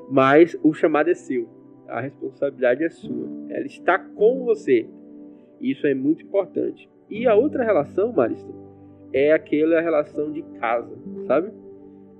[0.10, 1.48] mas o chamado é seu,
[1.88, 4.88] a responsabilidade é sua, ela está com você.
[5.60, 6.90] Isso é muito importante.
[7.10, 8.50] E a outra relação, Marista,
[9.12, 10.96] é aquela relação de casa,
[11.28, 11.52] sabe?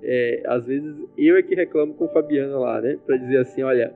[0.02, 2.98] É, às vezes eu é que reclamo com Fabiana lá, né?
[3.06, 3.94] Para dizer assim, olha,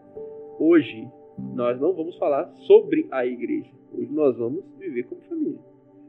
[0.58, 1.08] hoje
[1.54, 3.70] nós não vamos falar sobre a igreja.
[3.92, 5.58] Hoje nós vamos viver como família.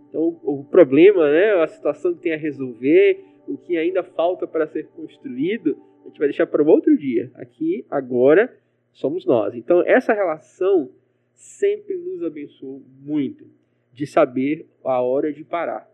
[0.10, 1.62] Então o, problema, né?
[1.62, 6.20] A situação que tem a resolver, o que ainda falta para ser construído, a gente
[6.20, 7.32] vai deixar para um outro dia.
[7.36, 8.56] Aqui, agora,
[8.92, 9.56] somos nós.
[9.56, 10.90] Então essa relação
[11.34, 13.46] sempre nos abençoou muito
[13.92, 15.90] de saber a hora de parar.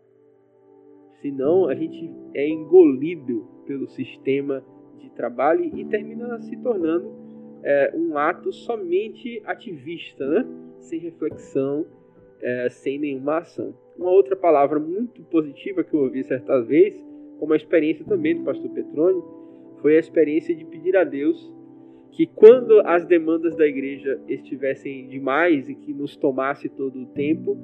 [1.20, 4.64] Senão a gente é engolido pelo sistema
[4.98, 7.21] de trabalho e termina se tornando
[7.62, 10.46] é, um ato somente ativista, né?
[10.80, 11.86] sem reflexão,
[12.40, 13.74] é, sem nenhuma ação.
[13.96, 16.94] Uma outra palavra muito positiva que eu ouvi certa vez,
[17.38, 19.24] como a experiência também do pastor Petrônio,
[19.80, 21.52] foi a experiência de pedir a Deus
[22.12, 27.56] que quando as demandas da igreja estivessem demais e que nos tomasse todo o tempo,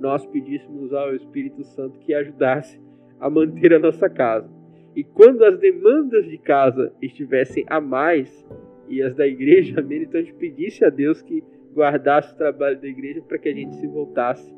[0.00, 2.80] nós pedíssemos ao Espírito Santo que ajudasse
[3.18, 4.48] a manter a nossa casa.
[4.94, 8.46] E quando as demandas de casa estivessem a mais
[8.88, 11.42] e as da igreja a menos, então a gente pedisse a Deus que
[11.74, 14.50] guardasse o trabalho da igreja para que a gente se voltasse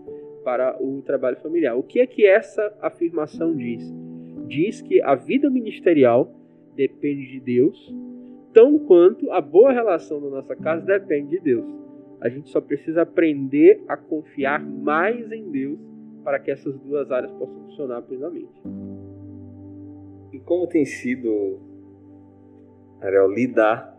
[0.45, 1.77] para o trabalho familiar.
[1.77, 3.83] O que é que essa afirmação diz?
[4.47, 6.33] Diz que a vida ministerial
[6.75, 7.95] depende de Deus,
[8.55, 11.67] tão quanto a boa relação da nossa casa depende de Deus.
[12.21, 15.79] A gente só precisa aprender a confiar mais em Deus
[16.25, 18.63] para que essas duas áreas possam funcionar plenamente.
[20.33, 21.59] E como tem sido,
[23.01, 23.98] Ariel, lidar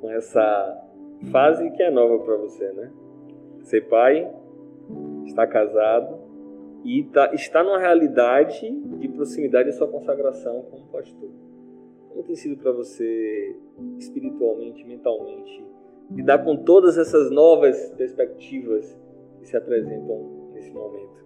[0.00, 0.88] com essa
[1.30, 2.90] fase que é nova para você, né?
[3.62, 4.30] Ser pai,
[5.26, 6.18] estar casado
[6.84, 11.30] e tá, está numa realidade de proximidade da sua consagração como pastor.
[12.08, 13.56] Como tem sido para você
[13.98, 15.64] espiritualmente, mentalmente,
[16.10, 18.98] lidar com todas essas novas perspectivas
[19.38, 21.20] que se apresentam nesse momento?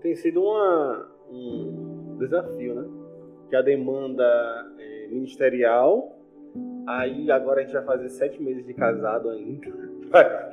[0.00, 2.88] Tem sido uma, um desafio, né?
[3.50, 4.24] Que a demanda
[4.78, 6.19] é, ministerial,
[6.98, 9.66] aí agora a gente vai fazer sete meses de casado ainda.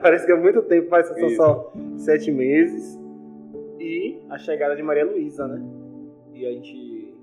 [0.02, 3.00] Parece que é muito tempo, mas são só sete meses.
[3.80, 5.64] E a chegada de Maria Luísa, né?
[6.34, 7.16] E a gente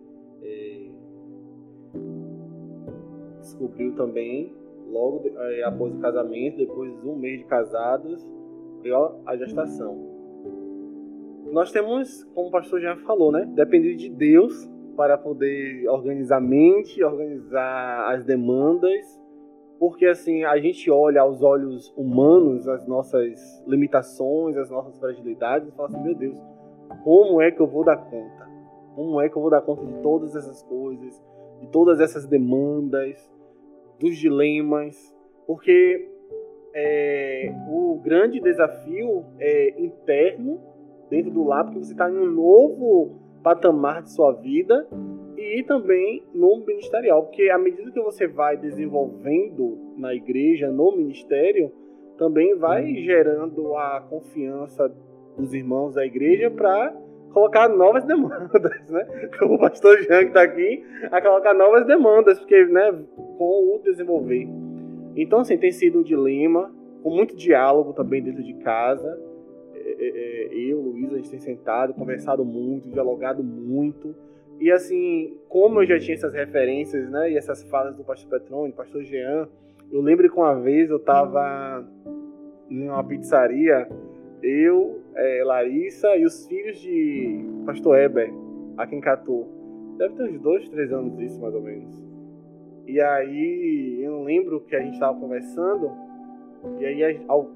[0.42, 0.86] é,
[3.40, 4.52] descobriu também
[4.90, 8.26] logo é, após o casamento, depois de um mês de casados,
[8.82, 10.12] veio a gestação.
[11.52, 16.40] Nós temos, como o pastor já falou, né, depender de Deus para poder organizar a
[16.40, 19.04] mente, organizar as demandas,
[19.78, 25.72] porque assim a gente olha aos olhos humanos as nossas limitações, as nossas fragilidades e
[25.72, 26.38] fala assim, meu Deus,
[27.02, 28.48] como é que eu vou dar conta?
[28.94, 31.22] Como é que eu vou dar conta de todas essas coisas,
[31.60, 33.34] de todas essas demandas?
[33.98, 35.14] dos dilemas,
[35.46, 36.08] porque
[36.74, 40.60] é, o grande desafio é interno,
[41.10, 44.88] dentro do lar, porque você está em um novo patamar de sua vida
[45.36, 51.70] e também no ministerial, porque à medida que você vai desenvolvendo na igreja, no ministério,
[52.16, 54.90] também vai gerando a confiança
[55.36, 56.96] dos irmãos da igreja para
[57.32, 59.28] colocar novas demandas, né?
[59.42, 62.92] O pastor Jean que está aqui a colocar novas demandas, porque, né,
[63.36, 64.48] com o desenvolver.
[65.16, 66.72] Então, assim, tem sido um dilema,
[67.02, 69.20] com muito diálogo também dentro de casa.
[70.04, 74.14] É, é, eu, Luiz, a gente tem sentado, conversado muito, dialogado muito.
[74.60, 78.72] E assim, como eu já tinha essas referências, né, e essas falas do pastor Petrone,
[78.72, 79.48] pastor Jean,
[79.90, 81.86] eu lembro que uma vez eu estava
[82.70, 83.88] em uma pizzaria,
[84.42, 88.32] eu, é, Larissa e os filhos de pastor Eber,
[88.76, 89.46] aqui em Catu.
[89.96, 92.04] Deve ter uns dois, três anos isso, mais ou menos.
[92.86, 95.90] E aí, eu lembro que a gente estava conversando,
[96.78, 97.50] e aí, ao,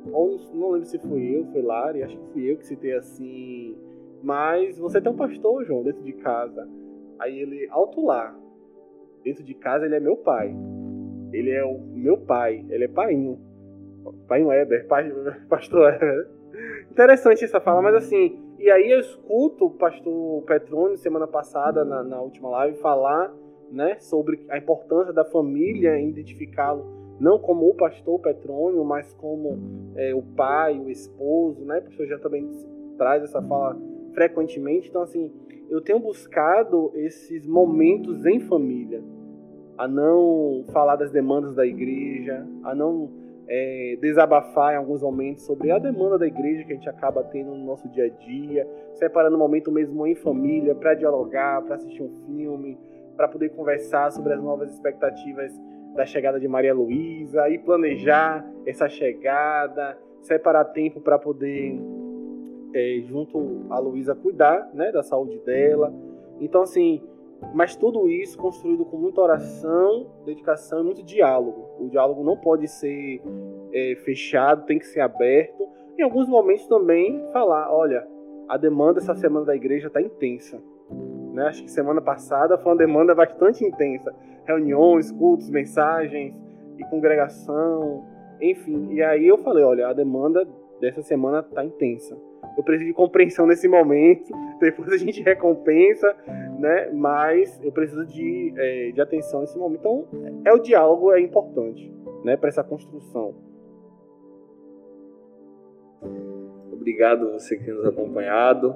[0.55, 3.77] não lembro se fui eu, foi Lari, acho que fui eu que citei assim,
[4.23, 6.69] mas você tem um pastor, João, dentro de casa.
[7.19, 8.35] Aí ele, alto lá,
[9.25, 10.55] dentro de casa ele é meu pai.
[11.33, 13.39] Ele é o meu pai, ele é painho.
[14.27, 15.11] Painho Weber, pai,
[15.49, 16.29] pastor Weber.
[16.91, 22.03] Interessante essa fala, mas assim, e aí eu escuto o pastor Petrone semana passada, na,
[22.03, 23.33] na última live, falar
[23.71, 29.59] né, sobre a importância da família em identificá-lo não como o pastor Petrônio, mas como
[29.97, 31.79] é, o pai, o esposo, né?
[31.79, 32.49] O pastor já também
[32.97, 33.77] traz essa fala
[34.13, 34.89] frequentemente.
[34.89, 35.33] Então, assim,
[35.69, 39.03] eu tenho buscado esses momentos em família,
[39.77, 43.11] a não falar das demandas da igreja, a não
[43.49, 47.51] é, desabafar em alguns momentos sobre a demanda da igreja que a gente acaba tendo
[47.51, 52.03] no nosso dia a dia, separando um momento mesmo em família para dialogar, para assistir
[52.03, 52.79] um filme,
[53.17, 55.53] para poder conversar sobre as novas expectativas
[55.95, 61.79] da chegada de Maria Luísa e planejar essa chegada, separar tempo para poder
[62.75, 65.93] é, junto a Luísa cuidar, né, da saúde dela.
[66.41, 67.03] Então assim,
[67.55, 71.69] mas tudo isso construído com muita oração, dedicação e muito diálogo.
[71.79, 73.23] O diálogo não pode ser
[73.73, 75.67] é, fechado, tem que ser aberto.
[75.99, 78.07] Em alguns momentos também falar, olha,
[78.49, 80.61] a demanda essa semana da igreja está intensa.
[81.33, 81.45] Né?
[81.45, 84.15] Acho que semana passada foi uma demanda bastante intensa.
[84.49, 86.35] Reuniões, cultos, mensagens
[86.77, 88.05] e congregação,
[88.41, 88.93] enfim.
[88.93, 90.49] E aí eu falei, olha, a demanda
[90.81, 92.17] dessa semana está intensa
[92.59, 96.15] eu preciso de compreensão nesse momento, depois a gente recompensa,
[96.59, 96.91] né?
[96.93, 99.79] Mas eu preciso de, é, de atenção nesse momento.
[99.79, 100.09] Então,
[100.45, 101.89] é o diálogo é importante,
[102.25, 102.37] né?
[102.37, 103.37] Para essa construção.
[106.73, 108.75] Obrigado você que nos acompanhado.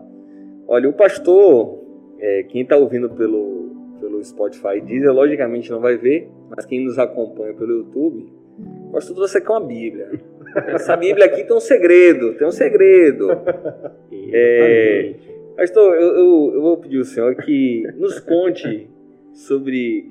[0.69, 1.81] Olha, o pastor,
[2.21, 3.62] é, quem está ouvindo pelo,
[4.23, 8.33] pelo Spotify Deezer, logicamente não vai ver, mas quem nos acompanha pelo YouTube,
[8.89, 10.11] o pastor você quer uma Bíblia.
[10.69, 13.29] Essa Bíblia aqui tem um segredo, tem um segredo.
[14.35, 15.15] É,
[15.57, 18.89] pastor, eu, eu, eu, vou pedir ao senhor que nos conte
[19.35, 20.09] sobre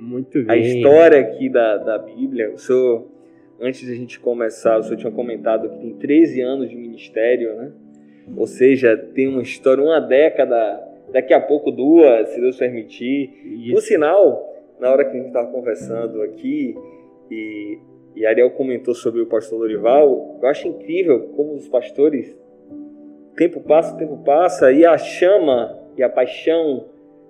[0.47, 2.51] a história aqui da, da Bíblia.
[2.53, 3.07] O senhor,
[3.59, 7.55] antes de a gente começar, o senhor tinha comentado que tem 13 anos de ministério,
[7.55, 7.71] né?
[8.37, 10.79] Ou seja, tem uma história, uma década,
[11.11, 13.29] daqui a pouco duas, se Deus permitir.
[13.45, 13.73] Isso.
[13.73, 16.75] Por sinal, na hora que a gente estava conversando aqui,
[17.29, 17.79] e
[18.15, 22.37] e Ariel comentou sobre o pastor Lorival, eu acho incrível como os pastores,
[23.35, 26.85] tempo passa, tempo passa, e a chama e a paixão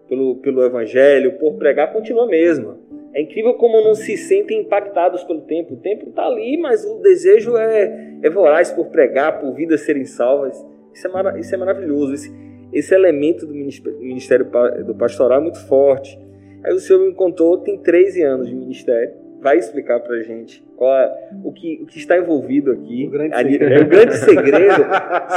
[0.08, 2.80] pelo, pelo evangelho, por pregar, continua a mesma.
[3.14, 5.74] É incrível como não se sentem impactados pelo tempo.
[5.74, 10.06] O tempo está ali, mas o desejo é, é voraz por pregar, por vidas serem
[10.06, 10.66] salvas.
[10.94, 12.14] Isso é, isso é maravilhoso.
[12.14, 12.32] Esse,
[12.74, 14.50] esse elemento do ministério
[14.86, 16.18] do pastoral é muito forte.
[16.64, 20.96] Aí o senhor me contou, tem 13 anos de ministério vai explicar pra gente qual
[20.96, 23.08] é, o, que, o que está envolvido aqui.
[23.08, 23.74] O grande, Ali, segredo.
[23.74, 24.86] É, o grande segredo.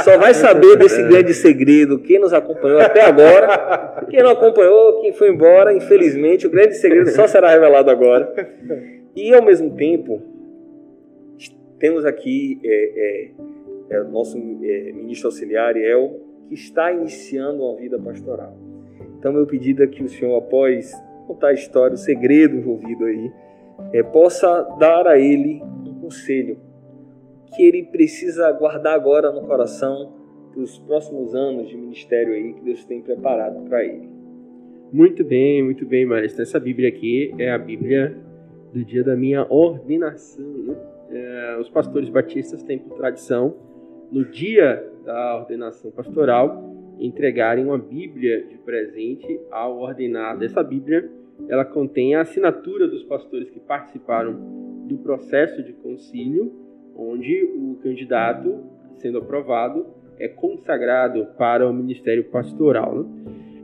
[0.03, 1.07] Só vai saber desse é.
[1.07, 4.05] grande segredo quem nos acompanhou até agora.
[4.09, 8.31] Quem não acompanhou, quem foi embora, infelizmente, o grande segredo só será revelado agora.
[9.15, 10.21] E ao mesmo tempo,
[11.79, 13.31] temos aqui é,
[13.89, 18.55] é, é o nosso é, ministro auxiliar, El, que está iniciando uma vida pastoral.
[19.17, 20.93] Então, meu pedido é que o senhor, após
[21.27, 23.31] contar a história, o segredo envolvido aí,
[23.91, 26.57] é, possa dar a ele um conselho
[27.55, 30.13] que ele precisa guardar agora no coração
[30.51, 34.09] para os próximos anos de ministério aí que Deus tem preparado para ele.
[34.91, 36.41] Muito bem, muito bem, Marista.
[36.41, 38.15] Essa Bíblia aqui é a Bíblia
[38.73, 40.45] do dia da minha ordenação.
[40.45, 40.75] Né?
[41.11, 43.55] É, os pastores batistas têm por tradição,
[44.11, 50.43] no dia da ordenação pastoral, entregarem uma Bíblia de presente ao ordenado.
[50.43, 51.09] Essa Bíblia
[51.47, 54.33] ela contém a assinatura dos pastores que participaram
[54.87, 56.51] do processo de concílio,
[56.95, 58.63] onde o candidato,
[58.95, 59.85] sendo aprovado,
[60.17, 63.03] é consagrado para o ministério pastoral.
[63.03, 63.05] Né?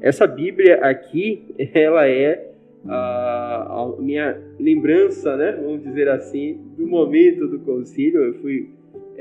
[0.01, 2.51] Essa Bíblia aqui, ela é
[2.87, 8.21] a, minha lembrança, né, vamos dizer assim, do momento do concílio.
[8.21, 8.69] Eu fui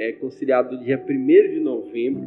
[0.01, 2.23] é, conciliado dia 1 de novembro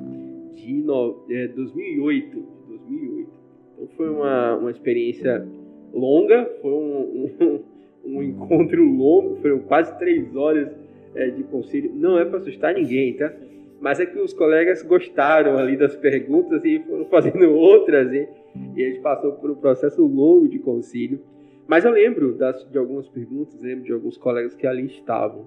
[0.54, 3.30] de no, é, 2008, 2008.
[3.74, 5.48] Então foi uma, uma experiência
[5.92, 7.64] longa, foi um, um,
[8.18, 10.70] um encontro longo, foram quase três horas
[11.16, 11.92] é, de conselho.
[11.96, 13.34] Não é para assustar ninguém, tá?
[13.82, 18.28] Mas é que os colegas gostaram ali das perguntas e foram fazendo outras, e,
[18.76, 21.20] e a gente passou por um processo longo de concílio.
[21.68, 25.46] Mas eu lembro das, de algumas perguntas, lembro de alguns colegas que ali estavam.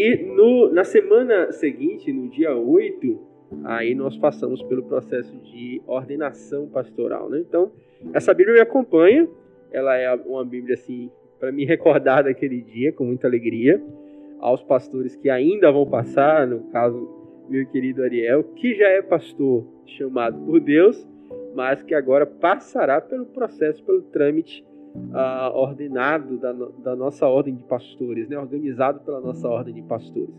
[0.00, 3.18] E no, na semana seguinte, no dia 8,
[3.64, 7.28] aí nós passamos pelo processo de ordenação pastoral.
[7.28, 7.40] Né?
[7.40, 7.72] Então,
[8.14, 9.28] essa Bíblia me acompanha,
[9.72, 13.82] ela é uma Bíblia assim para me recordar daquele dia com muita alegria.
[14.38, 17.08] Aos pastores que ainda vão passar, no caso,
[17.48, 21.08] meu querido Ariel, que já é pastor chamado por Deus,
[21.56, 24.64] mas que agora passará pelo processo, pelo trâmite
[24.94, 28.38] uh, ordenado da, da, nossa ordem de pastores, né?
[28.38, 30.34] organizado pela nossa ordem de pastores.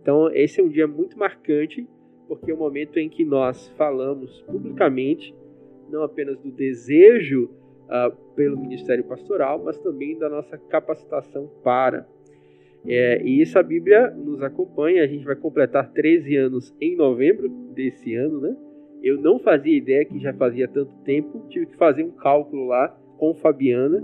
[0.00, 1.86] Então, esse é um dia muito marcante,
[2.28, 5.34] porque é o momento em que nós falamos publicamente,
[5.90, 7.50] não apenas do desejo
[7.84, 12.06] uh, pelo ministério pastoral, mas também da nossa capacitação para.
[12.86, 17.48] É, e isso a Bíblia nos acompanha, a gente vai completar 13 anos em novembro
[17.48, 18.56] desse ano, né?
[19.02, 22.96] Eu não fazia ideia que já fazia tanto tempo, tive que fazer um cálculo lá
[23.16, 24.02] com Fabiana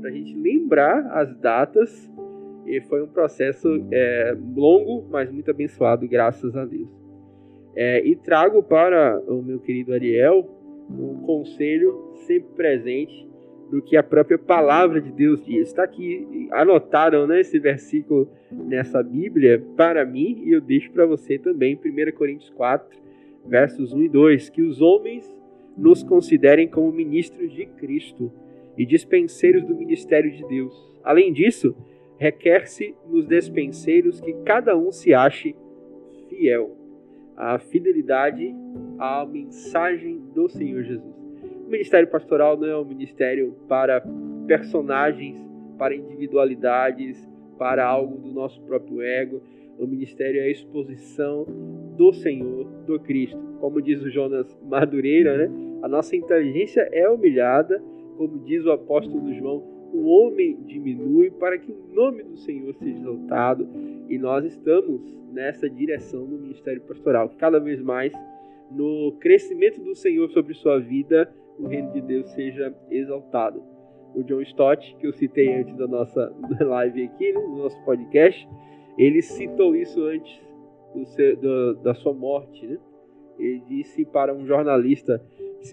[0.00, 2.10] para a gente lembrar as datas
[2.66, 6.88] e foi um processo é, longo, mas muito abençoado, graças a Deus.
[7.76, 10.48] É, e trago para o meu querido Ariel
[10.90, 13.28] um conselho sempre presente
[13.70, 15.68] do que a própria palavra de Deus diz.
[15.68, 21.38] Está aqui, anotaram né, esse versículo nessa Bíblia para mim e eu deixo para você
[21.38, 22.98] também, 1 Coríntios 4,
[23.46, 25.34] versos 1 e 2, que os homens
[25.76, 28.30] nos considerem como ministros de Cristo
[28.76, 30.74] e dispenseiros do ministério de Deus.
[31.02, 31.74] Além disso,
[32.16, 35.54] requer-se nos dispenseiros que cada um se ache
[36.28, 36.76] fiel.
[37.36, 38.54] A fidelidade
[38.98, 41.14] à mensagem do Senhor Jesus.
[41.66, 44.04] O ministério pastoral não é um ministério para
[44.46, 45.36] personagens,
[45.78, 49.42] para individualidades, para algo do nosso próprio ego.
[49.78, 51.46] O ministério é a exposição
[51.96, 53.38] do Senhor, do Cristo.
[53.60, 55.50] Como diz o Jonas Madureira, né?
[55.82, 57.82] a nossa inteligência é humilhada
[58.16, 59.62] como diz o apóstolo João,
[59.92, 63.68] o homem diminui para que o nome do Senhor seja exaltado.
[64.08, 65.00] E nós estamos
[65.32, 68.12] nessa direção no ministério pastoral, cada vez mais
[68.70, 73.62] no crescimento do Senhor sobre sua vida, o reino de Deus seja exaltado.
[74.14, 78.48] O John Stott, que eu citei antes da nossa live aqui, né, no nosso podcast,
[78.96, 80.40] ele citou isso antes
[80.94, 82.66] do seu, do, da sua morte.
[82.66, 82.78] Né?
[83.38, 85.20] Ele disse para um jornalista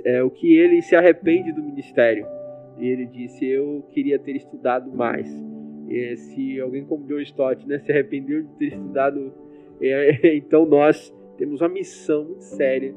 [0.06, 2.26] é, o que ele se arrepende do ministério.
[2.78, 5.28] E ele disse: Eu queria ter estudado mais.
[5.90, 9.34] E, se alguém como John Stott né, se arrependeu de ter estudado,
[9.82, 12.94] é, então nós temos uma missão muito séria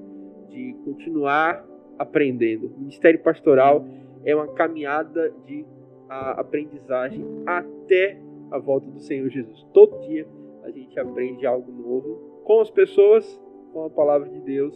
[0.48, 1.66] de continuar
[1.98, 2.66] aprendendo.
[2.66, 3.86] O ministério pastoral
[4.24, 5.64] é uma caminhada de
[6.08, 8.18] aprendizagem até
[8.50, 9.66] a volta do Senhor Jesus.
[9.72, 10.26] Todo dia
[10.62, 13.40] a gente aprende algo novo com as pessoas
[13.74, 14.72] com a palavra de Deus,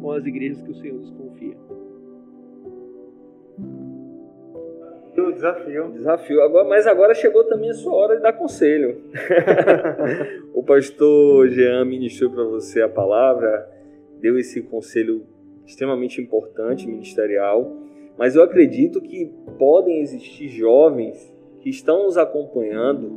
[0.00, 1.54] com as igrejas que o Senhor nos confia.
[5.18, 5.90] O desafio.
[5.92, 6.40] Desafio.
[6.42, 9.02] Agora, mas agora chegou também a sua hora de dar conselho.
[10.54, 13.68] o pastor Jean ministrou para você a palavra,
[14.20, 15.26] deu esse conselho
[15.66, 17.70] extremamente importante, ministerial.
[18.16, 23.12] Mas eu acredito que podem existir jovens que estão nos acompanhando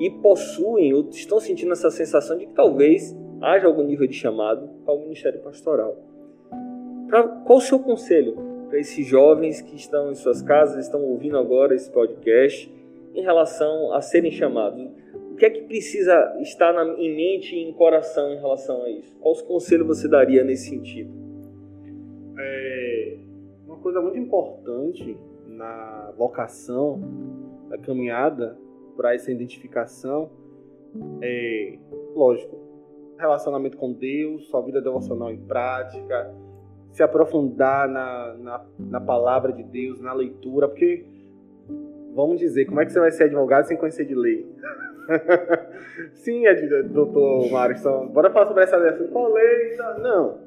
[0.00, 3.14] e possuem ou estão sentindo essa sensação de que talvez
[3.44, 5.96] haja algum nível de chamado ao ministério pastoral.
[7.08, 8.36] Pra, qual o seu conselho
[8.68, 12.72] para esses jovens que estão em suas casas, estão ouvindo agora esse podcast,
[13.14, 14.90] em relação a serem chamados?
[15.30, 18.90] O que é que precisa estar na, em mente e em coração em relação a
[18.90, 19.14] isso?
[19.20, 21.12] Qual conselho você daria nesse sentido?
[22.38, 23.18] É,
[23.66, 25.16] uma coisa muito importante
[25.46, 27.00] na vocação,
[27.68, 28.56] na caminhada
[28.96, 30.30] para essa identificação,
[31.20, 31.78] é,
[32.14, 32.63] lógico,
[33.18, 36.34] relacionamento com Deus, sua vida devocional em prática,
[36.92, 41.04] se aprofundar na, na, na, palavra de Deus, na leitura, porque
[42.14, 44.46] vamos dizer, como é que você vai ser advogado sem conhecer de lei?
[46.14, 46.44] Sim,
[46.90, 48.92] doutor Marisson, bora falar sobre essa lei.
[49.08, 49.76] Qual lei?
[50.00, 50.38] Não.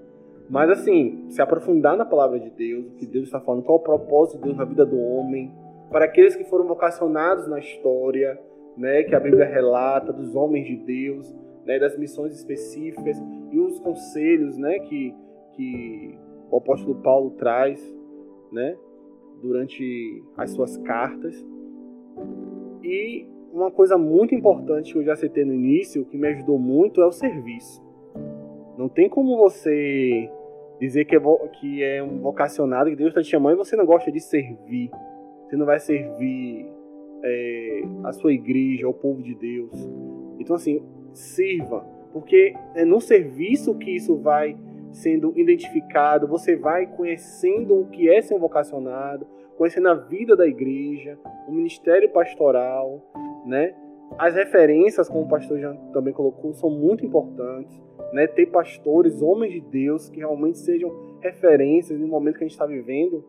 [0.49, 3.83] Mas assim, se aprofundar na palavra de Deus, o que Deus está falando, qual o
[3.83, 5.51] propósito de Deus na vida do homem,
[5.91, 8.39] para aqueles que foram vocacionados na história,
[8.77, 11.35] né, que a Bíblia relata, dos homens de Deus,
[11.67, 13.21] né, das missões específicas
[13.51, 15.13] e os conselhos né, que,
[15.53, 16.17] que
[16.49, 17.77] o apóstolo Paulo traz
[18.51, 18.77] né,
[19.41, 21.45] durante as suas cartas.
[22.81, 27.01] E uma coisa muito importante que eu já citei no início, que me ajudou muito,
[27.01, 27.85] é o serviço.
[28.77, 30.31] Não tem como você
[30.79, 31.19] dizer que é,
[31.59, 34.89] que é um vocacionado, que Deus está te chamando e você não gosta de servir.
[35.43, 36.65] Você não vai servir
[37.23, 39.71] é, a sua igreja, o povo de Deus.
[40.39, 40.81] Então, assim,
[41.13, 44.57] sirva, porque é no serviço que isso vai
[44.91, 49.27] sendo identificado, você vai conhecendo o que é ser vocacionado,
[49.57, 51.17] conhecendo a vida da igreja,
[51.47, 53.03] o ministério pastoral,
[53.45, 53.75] né?
[54.17, 57.81] As referências, como o pastor já também colocou, são muito importantes,
[58.13, 58.25] né?
[58.27, 62.65] Ter pastores, homens de Deus, que realmente sejam referências no momento que a gente está
[62.65, 63.23] vivendo,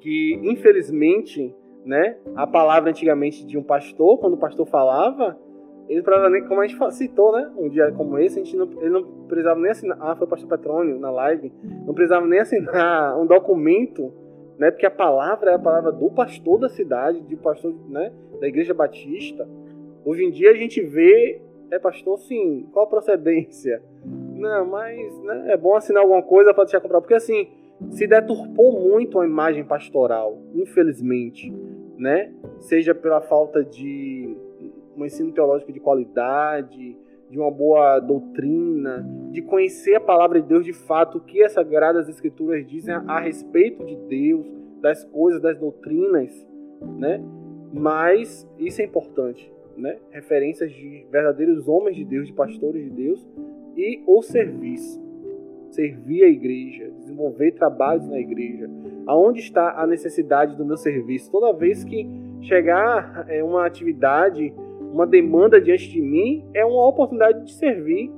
[0.00, 1.54] que infelizmente,
[1.84, 2.18] né?
[2.34, 5.38] A palavra antigamente de um pastor, quando o pastor falava,
[5.88, 7.50] ele provavelmente, como a gente citou, né?
[7.56, 9.98] Um dia como esse, a gente não, ele não precisava nem assinar.
[10.00, 11.52] Ah, foi o pastor Petrônio na live.
[11.86, 14.12] Não precisava nem assinar um documento,
[14.58, 14.70] né?
[14.70, 18.12] Porque a palavra é a palavra do pastor da cidade, de pastor, né?
[18.40, 19.46] Da igreja batista.
[20.04, 23.82] Hoje em dia a gente vê, é pastor, sim, qual a procedência?
[24.04, 27.00] Não, mas né, é bom assinar alguma coisa para deixar comprar.
[27.00, 27.48] Porque assim,
[27.90, 31.52] se deturpou muito a imagem pastoral, infelizmente,
[31.98, 32.32] né?
[32.60, 34.36] Seja pela falta de
[34.96, 36.96] um ensino teológico de qualidade,
[37.30, 41.52] de uma boa doutrina, de conhecer a palavra de Deus de fato, o que as
[41.52, 44.46] Sagradas Escrituras dizem a, respeito de Deus,
[44.80, 46.46] das coisas, das doutrinas,
[46.98, 47.20] né?
[47.72, 49.96] Mas isso é importante, né?
[50.10, 53.28] Referências de verdadeiros homens de Deus, de pastores de Deus
[53.76, 55.02] e o serviço.
[55.70, 58.70] Servir a igreja, desenvolver trabalhos na igreja.
[59.06, 61.32] Aonde está a necessidade do meu serviço?
[61.32, 62.06] Toda vez que
[62.42, 64.54] chegar é, uma atividade
[64.94, 68.12] uma demanda diante de mim, é uma oportunidade de servir,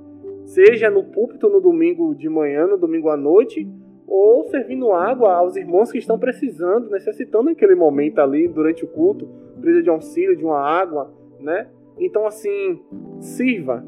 [0.44, 3.66] seja no púlpito no domingo de manhã, no domingo à noite,
[4.06, 9.26] ou servindo água aos irmãos que estão precisando, necessitando naquele momento ali durante o culto,
[9.58, 11.66] precisa de auxílio, de uma água, né?
[11.98, 12.78] Então assim,
[13.20, 13.82] sirva,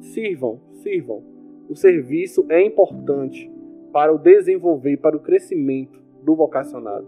[0.00, 1.22] sirvam, sirvam.
[1.68, 3.48] O serviço é importante
[3.92, 7.06] para o desenvolver, para o crescimento do vocacionado.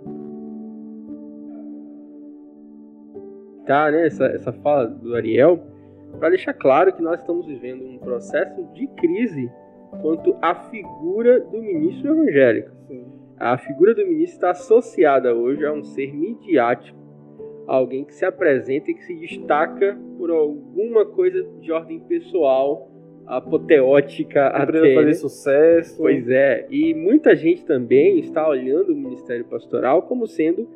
[3.67, 5.61] Aproveitar né, essa, essa fala do Ariel
[6.19, 9.51] para deixar claro que nós estamos vivendo um processo de crise
[10.01, 12.71] quanto à figura do ministro evangélico.
[13.39, 16.99] A figura do ministro está associada hoje a um ser midiático,
[17.67, 22.91] alguém que se apresenta e que se destaca por alguma coisa de ordem pessoal,
[23.27, 24.95] apoteótica até.
[24.95, 25.13] fazer né?
[25.13, 25.99] sucesso.
[25.99, 30.67] Pois é, e muita gente também está olhando o ministério pastoral como sendo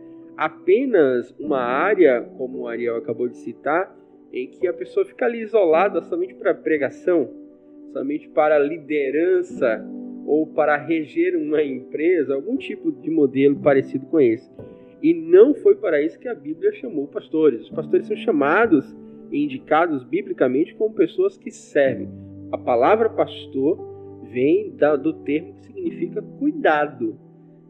[0.40, 3.94] apenas uma área, como o Ariel acabou de citar,
[4.32, 7.28] em que a pessoa fica ali isolada somente para pregação,
[7.92, 9.86] somente para liderança
[10.24, 14.50] ou para reger uma empresa, algum tipo de modelo parecido com esse.
[15.02, 17.60] E não foi para isso que a Bíblia chamou pastores.
[17.64, 18.96] Os pastores são chamados
[19.30, 22.08] e indicados biblicamente como pessoas que servem.
[22.50, 23.78] A palavra pastor
[24.32, 27.18] vem do termo que significa cuidado.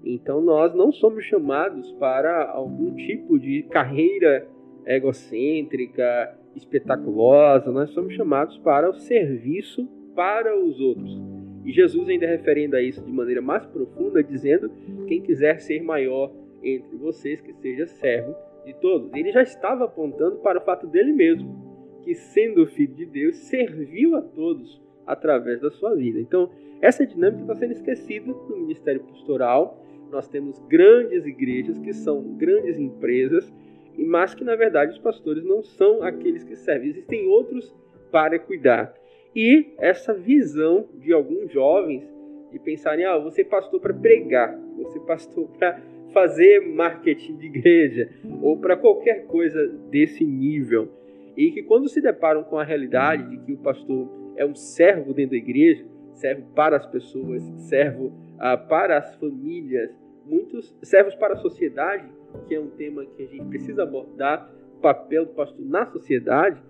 [0.05, 4.49] Então nós não somos chamados para algum tipo de carreira
[4.87, 11.21] egocêntrica, espetaculosa, nós somos chamados para o serviço para os outros.
[11.65, 14.71] E Jesus ainda referendo a isso de maneira mais profunda, dizendo:
[15.07, 16.33] quem quiser ser maior
[16.63, 19.13] entre vocês, que seja servo de todos.
[19.15, 24.17] Ele já estava apontando para o fato dele mesmo, que sendo filho de Deus, serviu
[24.17, 26.21] a todos através da sua vida.
[26.21, 26.51] Então,
[26.81, 32.79] essa dinâmica está sendo esquecida no ministério pastoral nós temos grandes igrejas que são grandes
[32.79, 33.53] empresas,
[33.97, 37.75] mas que na verdade os pastores não são aqueles que servem, existem outros
[38.11, 38.95] para cuidar.
[39.35, 42.03] E essa visão de alguns jovens
[42.51, 45.81] de pensarem, ah, você pastor para pregar, você pastor para
[46.13, 48.11] fazer marketing de igreja
[48.43, 50.89] ou para qualquer coisa desse nível.
[51.37, 55.15] E que quando se deparam com a realidade de que o pastor é um servo
[55.15, 59.97] dentro da igreja, servo para as pessoas, servo ah, para as famílias,
[60.31, 62.09] muitos servos para a sociedade,
[62.47, 66.63] que é um tema que a gente precisa abordar, o papel do pastor na sociedade,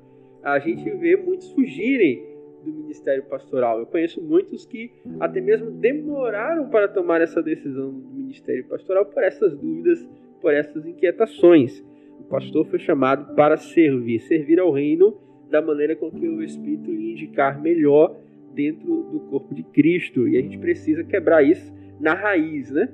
[0.43, 2.31] a gente vê muitos fugirem
[2.65, 3.79] do ministério pastoral.
[3.79, 9.23] Eu conheço muitos que até mesmo demoraram para tomar essa decisão do ministério pastoral por
[9.23, 10.09] essas dúvidas,
[10.41, 11.85] por essas inquietações.
[12.19, 15.17] O pastor foi chamado para servir, servir ao reino
[15.51, 18.17] da maneira com que o Espírito lhe indicar melhor
[18.55, 20.29] dentro do corpo de Cristo.
[20.29, 22.89] E a gente precisa quebrar isso na raiz, né?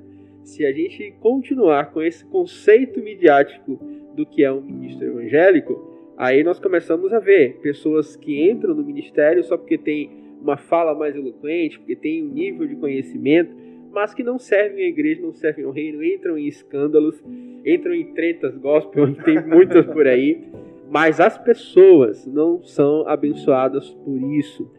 [0.47, 3.77] Se a gente continuar com esse conceito midiático
[4.15, 8.81] do que é um ministro evangélico, aí nós começamos a ver pessoas que entram no
[8.81, 10.09] ministério só porque tem
[10.41, 13.53] uma fala mais eloquente, porque tem um nível de conhecimento,
[13.91, 17.21] mas que não servem à igreja, não servem ao reino, entram em escândalos,
[17.65, 20.45] entram em tretas gospel, tem muitas por aí,
[20.89, 24.71] mas as pessoas não são abençoadas por isso.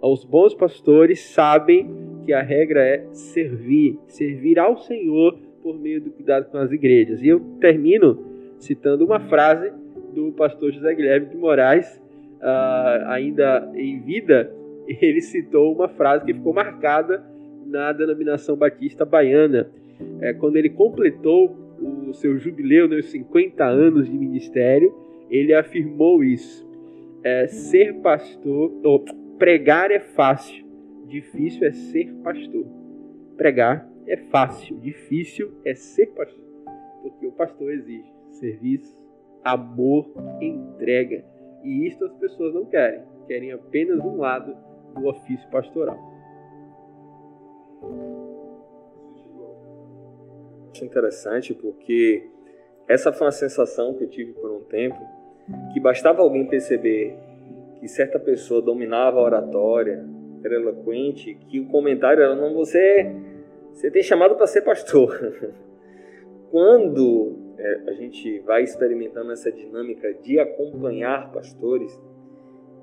[0.00, 6.10] Os bons pastores sabem que a regra é servir, servir ao Senhor por meio do
[6.10, 7.22] cuidado com as igrejas.
[7.22, 8.24] E eu termino
[8.58, 9.72] citando uma frase
[10.14, 12.00] do pastor José Guilherme de Moraes,
[12.40, 14.52] uh, ainda em vida,
[14.86, 17.24] ele citou uma frase que ficou marcada
[17.66, 19.70] na denominação batista baiana,
[20.20, 21.56] é, quando ele completou
[22.08, 24.92] o seu jubileu, né, os 50 anos de ministério,
[25.30, 26.68] ele afirmou isso.
[27.22, 29.04] É, ser pastor, ou
[29.38, 30.64] pregar é fácil,
[31.10, 32.64] difícil é ser pastor.
[33.36, 36.44] Pregar é fácil, difícil é ser pastor.
[37.02, 38.94] Porque o pastor exige serviço,
[39.44, 40.10] amor,
[40.40, 41.24] entrega.
[41.62, 43.02] E isso as pessoas não querem.
[43.26, 44.56] Querem apenas um lado
[44.94, 45.98] do ofício pastoral.
[50.72, 52.26] Acho interessante porque
[52.88, 54.98] essa foi uma sensação que eu tive por um tempo,
[55.72, 57.16] que bastava alguém perceber
[57.78, 60.04] que certa pessoa dominava a oratória,
[60.44, 63.14] era eloquente, que o comentário era não você
[63.72, 65.16] você tem chamado para ser pastor.
[66.50, 72.00] Quando é, a gente vai experimentando essa dinâmica de acompanhar pastores,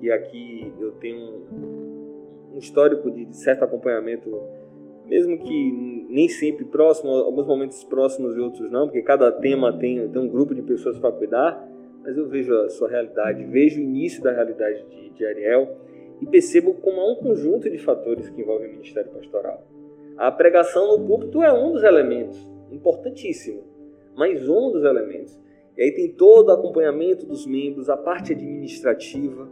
[0.00, 4.30] e aqui eu tenho um, um histórico de certo acompanhamento
[5.08, 10.06] mesmo que nem sempre próximo, alguns momentos próximos e outros não, porque cada tema tem,
[10.08, 11.66] tem um grupo de pessoas para cuidar,
[12.02, 15.76] mas eu vejo a sua realidade, vejo o início da realidade de, de Ariel
[16.20, 19.66] e percebo como há um conjunto de fatores que envolvem o ministério pastoral.
[20.16, 22.38] A pregação no púlpito é um dos elementos,
[22.70, 23.62] importantíssimo,
[24.16, 25.40] mas um dos elementos.
[25.76, 29.48] E aí tem todo o acompanhamento dos membros, a parte administrativa,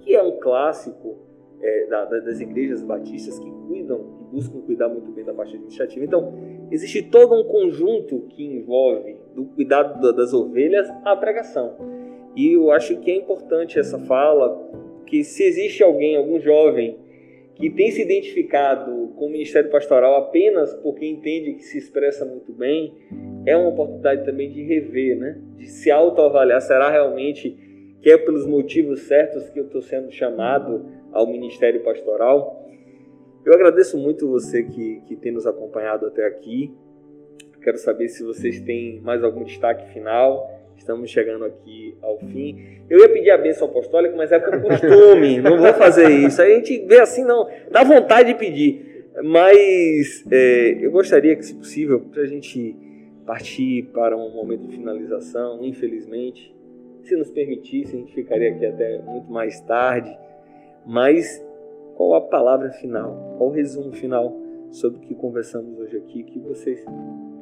[0.00, 1.18] que é um clássico
[1.60, 6.04] é, da, das igrejas batistas que cuidam buscam cuidar muito bem da parte administrativa.
[6.04, 6.32] Então,
[6.70, 11.76] existe todo um conjunto que envolve do cuidado das ovelhas à pregação.
[12.36, 14.70] E eu acho que é importante essa fala,
[15.10, 16.96] que se existe alguém, algum jovem,
[17.56, 22.52] que tem se identificado com o ministério pastoral apenas porque entende que se expressa muito
[22.52, 22.94] bem,
[23.44, 25.36] é uma oportunidade também de rever, né?
[25.56, 26.60] de se autoavaliar.
[26.62, 27.58] Será realmente
[28.00, 32.64] que é pelos motivos certos que eu estou sendo chamado ao ministério pastoral?
[33.44, 36.72] Eu agradeço muito você que, que tem nos acompanhado até aqui.
[37.60, 40.59] Quero saber se vocês têm mais algum destaque final.
[40.80, 42.80] Estamos chegando aqui ao fim.
[42.88, 46.40] Eu ia pedir a bênção apostólica, mas é por costume, não vou fazer isso.
[46.40, 49.10] A gente vê assim, não, dá vontade de pedir.
[49.22, 52.74] Mas é, eu gostaria que, se possível, para a gente
[53.26, 56.56] partir para um momento de finalização, infelizmente,
[57.02, 60.10] se nos permitisse, a gente ficaria aqui até muito mais tarde.
[60.86, 61.44] Mas
[61.94, 64.34] qual a palavra final, qual o resumo final
[64.70, 66.82] sobre o que conversamos hoje aqui que vocês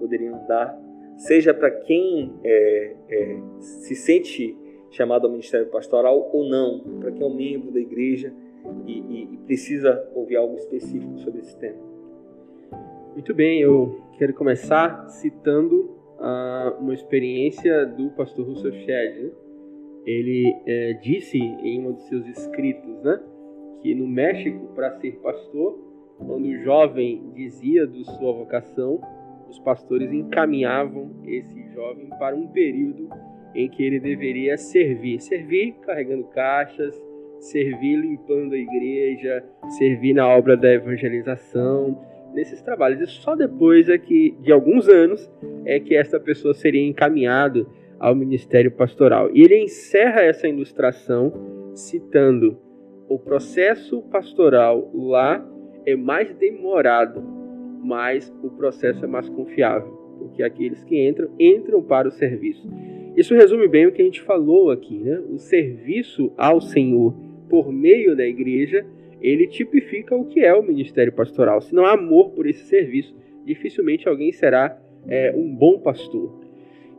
[0.01, 0.77] poderiam dar,
[1.19, 4.57] seja para quem é, é, se sente
[4.91, 8.33] chamado ao ministério pastoral ou não, para quem é um membro da igreja
[8.87, 11.79] e, e, e precisa ouvir algo específico sobre esse tema.
[13.13, 19.23] Muito bem, eu quero começar citando uh, uma experiência do pastor Russell Shedd.
[19.25, 19.31] Né?
[20.07, 23.21] Ele é, disse em um dos seus escritos, né?
[23.83, 25.79] que no México, para ser pastor,
[26.17, 29.01] quando o jovem dizia de sua vocação,
[29.49, 33.09] os pastores encaminhavam esse jovem para um período
[33.55, 35.21] em que ele deveria servir.
[35.21, 37.01] Servir carregando caixas,
[37.41, 39.45] servir limpando a igreja,
[39.79, 41.99] servir na obra da evangelização,
[42.35, 43.01] nesses trabalhos.
[43.01, 45.31] E só depois é que, de alguns anos,
[45.65, 47.69] é que essa pessoa seria encaminhado
[47.99, 49.31] ao ministério pastoral.
[49.35, 51.33] E ele encerra essa ilustração
[51.75, 52.59] citando
[53.09, 55.45] o processo pastoral lá
[55.87, 57.23] é mais demorado,
[57.83, 62.69] mas o processo é mais confiável, porque aqueles que entram, entram para o serviço.
[63.17, 65.21] Isso resume bem o que a gente falou aqui, né?
[65.31, 67.15] O serviço ao Senhor
[67.49, 68.87] por meio da igreja,
[69.21, 71.61] ele tipifica o que é o ministério pastoral.
[71.61, 74.79] Se não há amor por esse serviço, dificilmente alguém será
[75.09, 76.39] é, um bom pastor.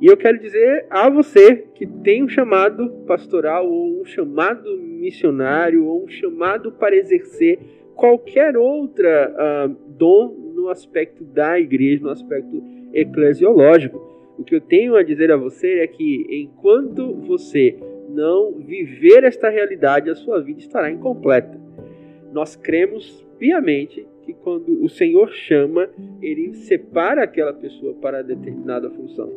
[0.01, 5.85] E eu quero dizer a você que tem um chamado pastoral, ou um chamado missionário,
[5.85, 7.59] ou um chamado para exercer
[7.95, 12.61] qualquer outra uh, dom no aspecto da igreja, no aspecto
[12.93, 13.97] eclesiológico.
[14.37, 17.77] O que eu tenho a dizer a você é que enquanto você
[18.09, 21.59] não viver esta realidade, a sua vida estará incompleta.
[22.31, 25.89] Nós cremos piamente que quando o Senhor chama,
[26.21, 29.31] ele separa aquela pessoa para determinada função.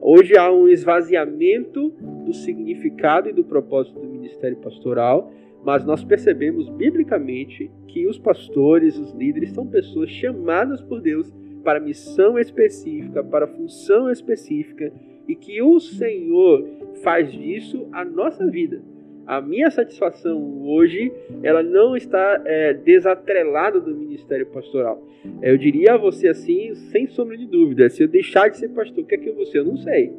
[0.00, 1.90] Hoje há um esvaziamento
[2.24, 5.32] do significado e do propósito do ministério pastoral,
[5.64, 11.32] mas nós percebemos biblicamente que os pastores, os líderes, são pessoas chamadas por Deus
[11.62, 14.92] para missão específica, para função específica,
[15.28, 16.66] e que o Senhor
[17.02, 18.82] faz disso a nossa vida.
[19.24, 21.12] A minha satisfação hoje,
[21.44, 25.06] ela não está é, desatrelada do ministério pastoral.
[25.40, 29.04] Eu diria a você assim, sem sombra de dúvida, se eu deixar de ser pastor,
[29.04, 29.58] o que é que eu vou ser?
[29.58, 30.12] Eu não sei.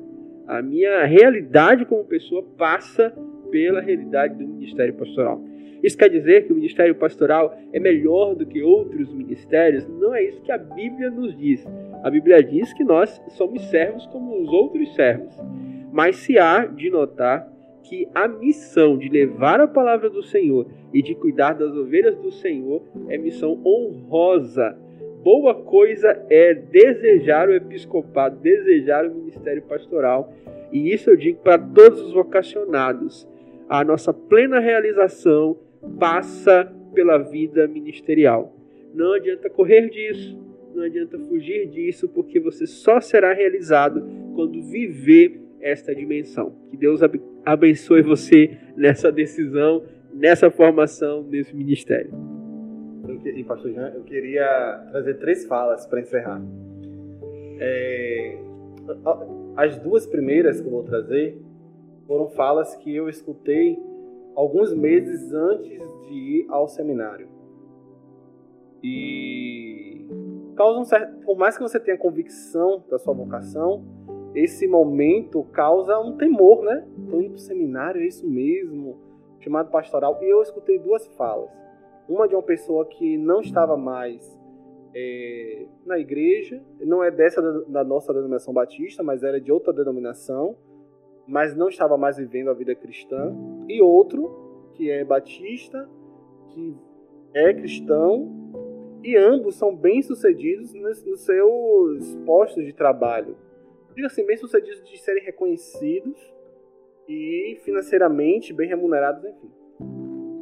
[0.48, 3.14] A minha realidade como pessoa passa
[3.53, 5.39] pela realidade do ministério pastoral.
[5.84, 9.88] Isso quer dizer que o ministério pastoral é melhor do que outros ministérios?
[9.88, 11.63] Não é isso que a Bíblia nos diz.
[12.03, 15.38] A Bíblia diz que nós somos servos como os outros servos.
[15.91, 17.47] Mas se há de notar
[17.84, 22.31] que a missão de levar a palavra do Senhor e de cuidar das ovelhas do
[22.31, 24.75] Senhor é missão honrosa.
[25.21, 30.34] Boa coisa é desejar o episcopado, desejar o ministério pastoral.
[30.71, 33.27] E isso eu digo para todos os vocacionados.
[33.74, 35.58] A nossa plena realização
[36.00, 38.56] passa pela vida ministerial.
[38.94, 40.40] Não adianta correr disso,
[40.76, 46.56] não adianta fugir disso, porque você só será realizado quando viver esta dimensão.
[46.70, 47.00] Que Deus
[47.44, 49.84] abençoe você nessa decisão,
[50.14, 52.12] nessa formação, nesse ministério.
[53.26, 56.40] E, pastor Jean, eu queria trazer três falas para encerrar.
[57.60, 58.38] É,
[59.58, 61.41] as duas primeiras que eu vou trazer
[62.07, 63.77] foram falas que eu escutei
[64.35, 67.27] alguns meses antes de ir ao seminário.
[68.81, 70.07] E
[70.55, 73.84] causa um certo, por mais que você tenha convicção da sua vocação,
[74.35, 76.85] esse momento causa um temor, né?
[77.03, 78.97] Estou indo para o seminário, é isso mesmo,
[79.39, 80.19] chamado pastoral.
[80.21, 81.49] E eu escutei duas falas.
[82.09, 84.38] Uma de uma pessoa que não estava mais
[84.93, 90.55] é, na igreja, não é dessa da nossa denominação batista, mas era de outra denominação,
[91.28, 93.36] mas não estava mais vivendo a vida cristã.
[93.68, 95.90] E outro que é batista,
[96.50, 96.76] que
[97.34, 98.32] é cristão,
[99.04, 103.36] e ambos são bem-sucedidos nos seus postos de trabalho
[103.94, 106.18] digo assim, bem-sucedidos de serem reconhecidos
[107.08, 109.52] e financeiramente bem remunerados, enfim.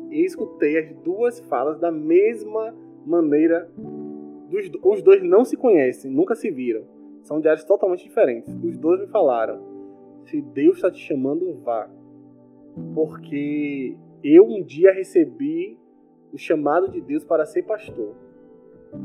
[0.10, 2.76] E escutei as duas falas da mesma
[3.06, 3.70] maneira.
[4.84, 6.84] Os dois não se conhecem, nunca se viram.
[7.24, 8.54] São de áreas totalmente diferentes.
[8.64, 9.71] Os dois me falaram:
[10.26, 11.90] se Deus está te chamando, vá.
[12.94, 15.78] Porque eu um dia recebi
[16.32, 18.16] o chamado de Deus para ser pastor.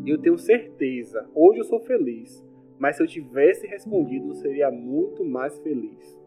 [0.05, 2.45] Eu tenho certeza, hoje eu sou feliz,
[2.79, 6.19] mas se eu tivesse respondido, eu seria muito mais feliz.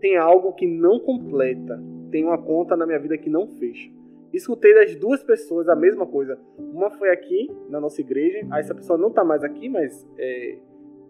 [0.00, 1.80] Tem algo que não completa,
[2.10, 3.90] tem uma conta na minha vida que não fecha.
[4.32, 6.38] Escutei das duas pessoas a mesma coisa.
[6.58, 10.58] Uma foi aqui, na nossa igreja, aí essa pessoa não está mais aqui, mas é,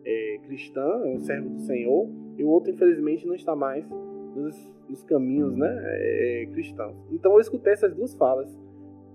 [0.08, 3.88] é cristã, é um servo do Senhor, e o outro, infelizmente, não está mais
[4.34, 6.96] nos, nos caminhos né, é, cristãos.
[7.12, 8.56] Então eu escutei essas duas falas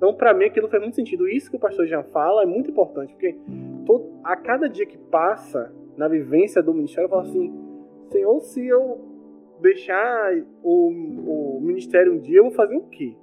[0.04, 1.30] então, para mim, aquilo faz muito sentido.
[1.30, 3.38] Isso que o pastor Jean fala é muito importante, porque
[3.86, 7.54] todo, a cada dia que passa na vivência do ministério, eu falo assim:
[8.12, 9.00] Senhor, se eu
[9.62, 13.16] deixar o, o ministério um dia, eu vou fazer o quê?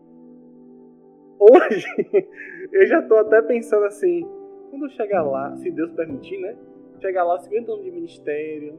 [1.39, 1.87] Hoje,
[2.73, 4.27] eu já estou até pensando assim:
[4.71, 6.57] quando eu chegar lá, se Deus permitir, né?
[7.01, 8.75] Chegar lá, 50 anos de ministério,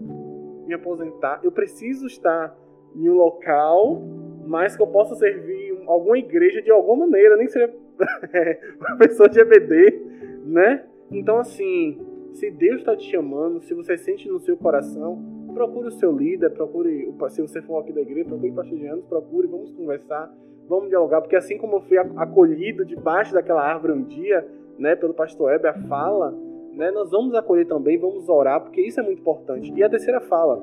[0.67, 2.55] me aposentar, eu preciso estar
[2.95, 4.01] em um local,
[4.45, 7.73] mas que eu possa servir alguma igreja de alguma maneira, nem seja
[8.77, 10.01] professor de EBD,
[10.45, 10.85] né?
[11.11, 11.99] Então, assim,
[12.33, 15.21] se Deus está te chamando, se você sente no seu coração,
[15.53, 19.05] procure o seu líder, procure, se você for aqui da igreja, procure o pastor Gianos,
[19.05, 20.33] procure, vamos conversar,
[20.67, 25.13] vamos dialogar, porque assim como eu fui acolhido debaixo daquela árvore um dia, né, pelo
[25.13, 26.33] pastor Heber, a fala,
[26.73, 29.71] né, nós vamos acolher também, vamos orar, porque isso é muito importante.
[29.73, 30.61] E a terceira fala,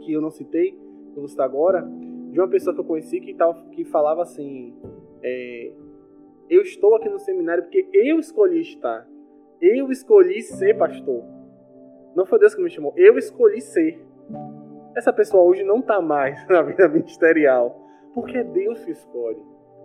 [0.00, 0.78] que eu não citei,
[1.14, 1.82] eu vou citar agora,
[2.30, 4.74] de uma pessoa que eu conheci que, tava, que falava assim:
[5.22, 5.72] é,
[6.48, 9.06] Eu estou aqui no seminário porque eu escolhi estar.
[9.60, 11.22] Eu escolhi ser pastor.
[12.16, 14.04] Não foi Deus que me chamou, eu escolhi ser.
[14.96, 17.80] Essa pessoa hoje não está mais na vida ministerial,
[18.14, 19.40] porque é Deus que escolhe.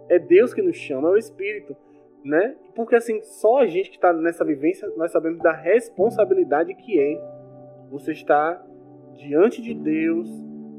[0.09, 1.75] É Deus que nos chama, é o Espírito,
[2.23, 2.55] né?
[2.75, 7.19] Porque assim, só a gente que está nessa vivência, nós sabemos da responsabilidade que é
[7.89, 8.65] você estar
[9.13, 10.29] diante de Deus,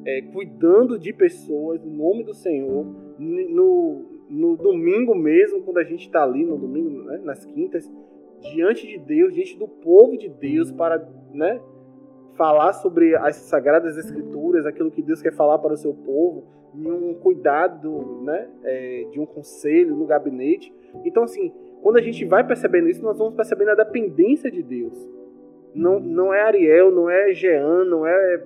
[0.06, 2.86] é, cuidando de pessoas no nome do Senhor.
[3.18, 7.90] No, no domingo mesmo, quando a gente está ali, no domingo, né, nas quintas,
[8.52, 10.98] diante de Deus, diante do povo de Deus, para
[11.32, 11.60] né,
[12.38, 16.90] falar sobre as sagradas escrituras, aquilo que Deus quer falar para o seu povo, em
[16.90, 20.72] um cuidado né, é, de um conselho no gabinete.
[21.04, 21.52] Então, assim,
[21.82, 24.96] quando a gente vai percebendo isso, nós vamos percebendo a dependência de Deus.
[25.74, 28.44] Não, não é Ariel, não é Jean, não é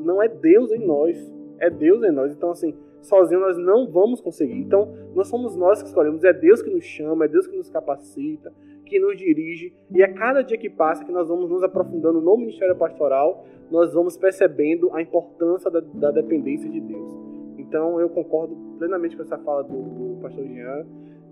[0.00, 1.16] não é Deus em nós,
[1.58, 2.34] é Deus em nós.
[2.34, 4.58] Então, assim, sozinho nós não vamos conseguir.
[4.58, 7.70] Então, não somos nós que escolhemos, é Deus que nos chama, é Deus que nos
[7.70, 8.52] capacita,
[8.90, 9.72] que nos dirige.
[9.90, 13.94] E a cada dia que passa, que nós vamos nos aprofundando no ministério pastoral, nós
[13.94, 17.12] vamos percebendo a importância da, da dependência de Deus.
[17.56, 20.84] Então eu concordo plenamente com essa fala do, do pastor Jean.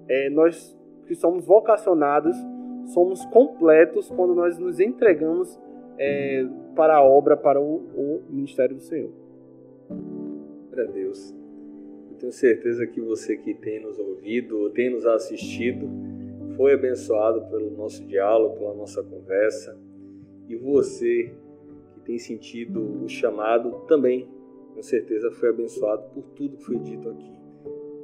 [0.09, 2.36] É, nós que somos vocacionados,
[2.94, 5.59] somos completos quando nós nos entregamos
[5.98, 9.10] é, para a obra, para o, o ministério do Senhor.
[10.70, 11.35] Para Deus.
[12.12, 15.89] Eu tenho certeza que você que tem nos ouvido, tem nos assistido,
[16.59, 19.78] foi abençoado pelo nosso diálogo, pela nossa conversa.
[20.48, 21.32] E você
[21.94, 24.28] que tem sentido o chamado também,
[24.74, 27.30] com certeza foi abençoado por tudo que foi dito aqui.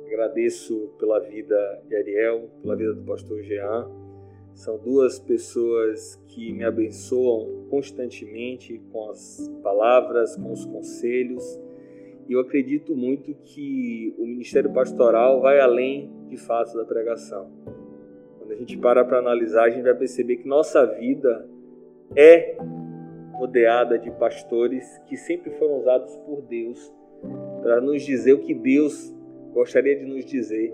[0.07, 3.91] Agradeço pela vida de Ariel, pela vida do pastor Jean.
[4.55, 11.61] São duas pessoas que me abençoam constantemente com as palavras, com os conselhos.
[12.29, 17.51] E eu acredito muito que o ministério pastoral vai além de fato da pregação.
[18.55, 21.45] A gente para para analisar, a gente vai perceber que nossa vida
[22.15, 22.57] é
[23.33, 26.93] rodeada de pastores que sempre foram usados por Deus
[27.63, 29.13] para nos dizer o que Deus
[29.53, 30.73] gostaria de nos dizer.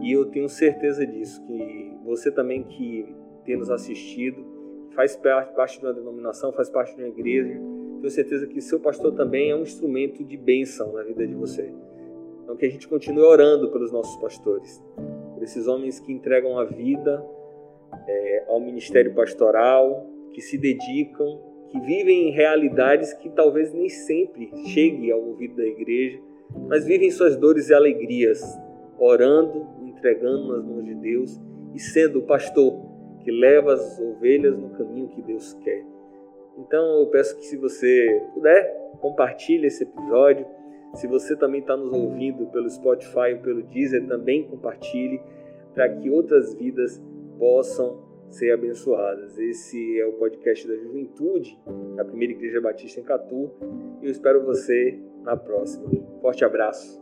[0.00, 3.14] E eu tenho certeza disso, que você também que
[3.44, 4.42] tem nos assistido,
[4.94, 7.60] faz parte de uma denominação, faz parte de uma igreja,
[8.00, 11.70] tenho certeza que seu pastor também é um instrumento de bênção na vida de você.
[12.42, 14.82] Então que a gente continue orando pelos nossos pastores,
[15.40, 17.24] por esses homens que entregam a vida
[18.06, 21.40] é, ao ministério pastoral, que se dedicam,
[21.70, 26.20] que vivem realidades que talvez nem sempre chegue ao ouvido da igreja,
[26.68, 28.42] mas vivem suas dores e alegrias,
[28.98, 31.40] orando, entregando nas mãos de Deus
[31.74, 32.78] e sendo o pastor
[33.20, 35.82] que leva as ovelhas no caminho que Deus quer.
[36.58, 40.46] Então eu peço que se você puder, compartilhe esse episódio.
[40.94, 45.20] Se você também está nos ouvindo pelo Spotify ou pelo Deezer, também compartilhe
[45.72, 47.00] para que outras vidas
[47.38, 49.38] possam ser abençoadas.
[49.38, 51.58] Esse é o podcast da Juventude,
[51.96, 53.50] da Primeira Igreja Batista em Catu.
[54.00, 55.88] E eu espero você na próxima.
[56.20, 56.99] Forte abraço.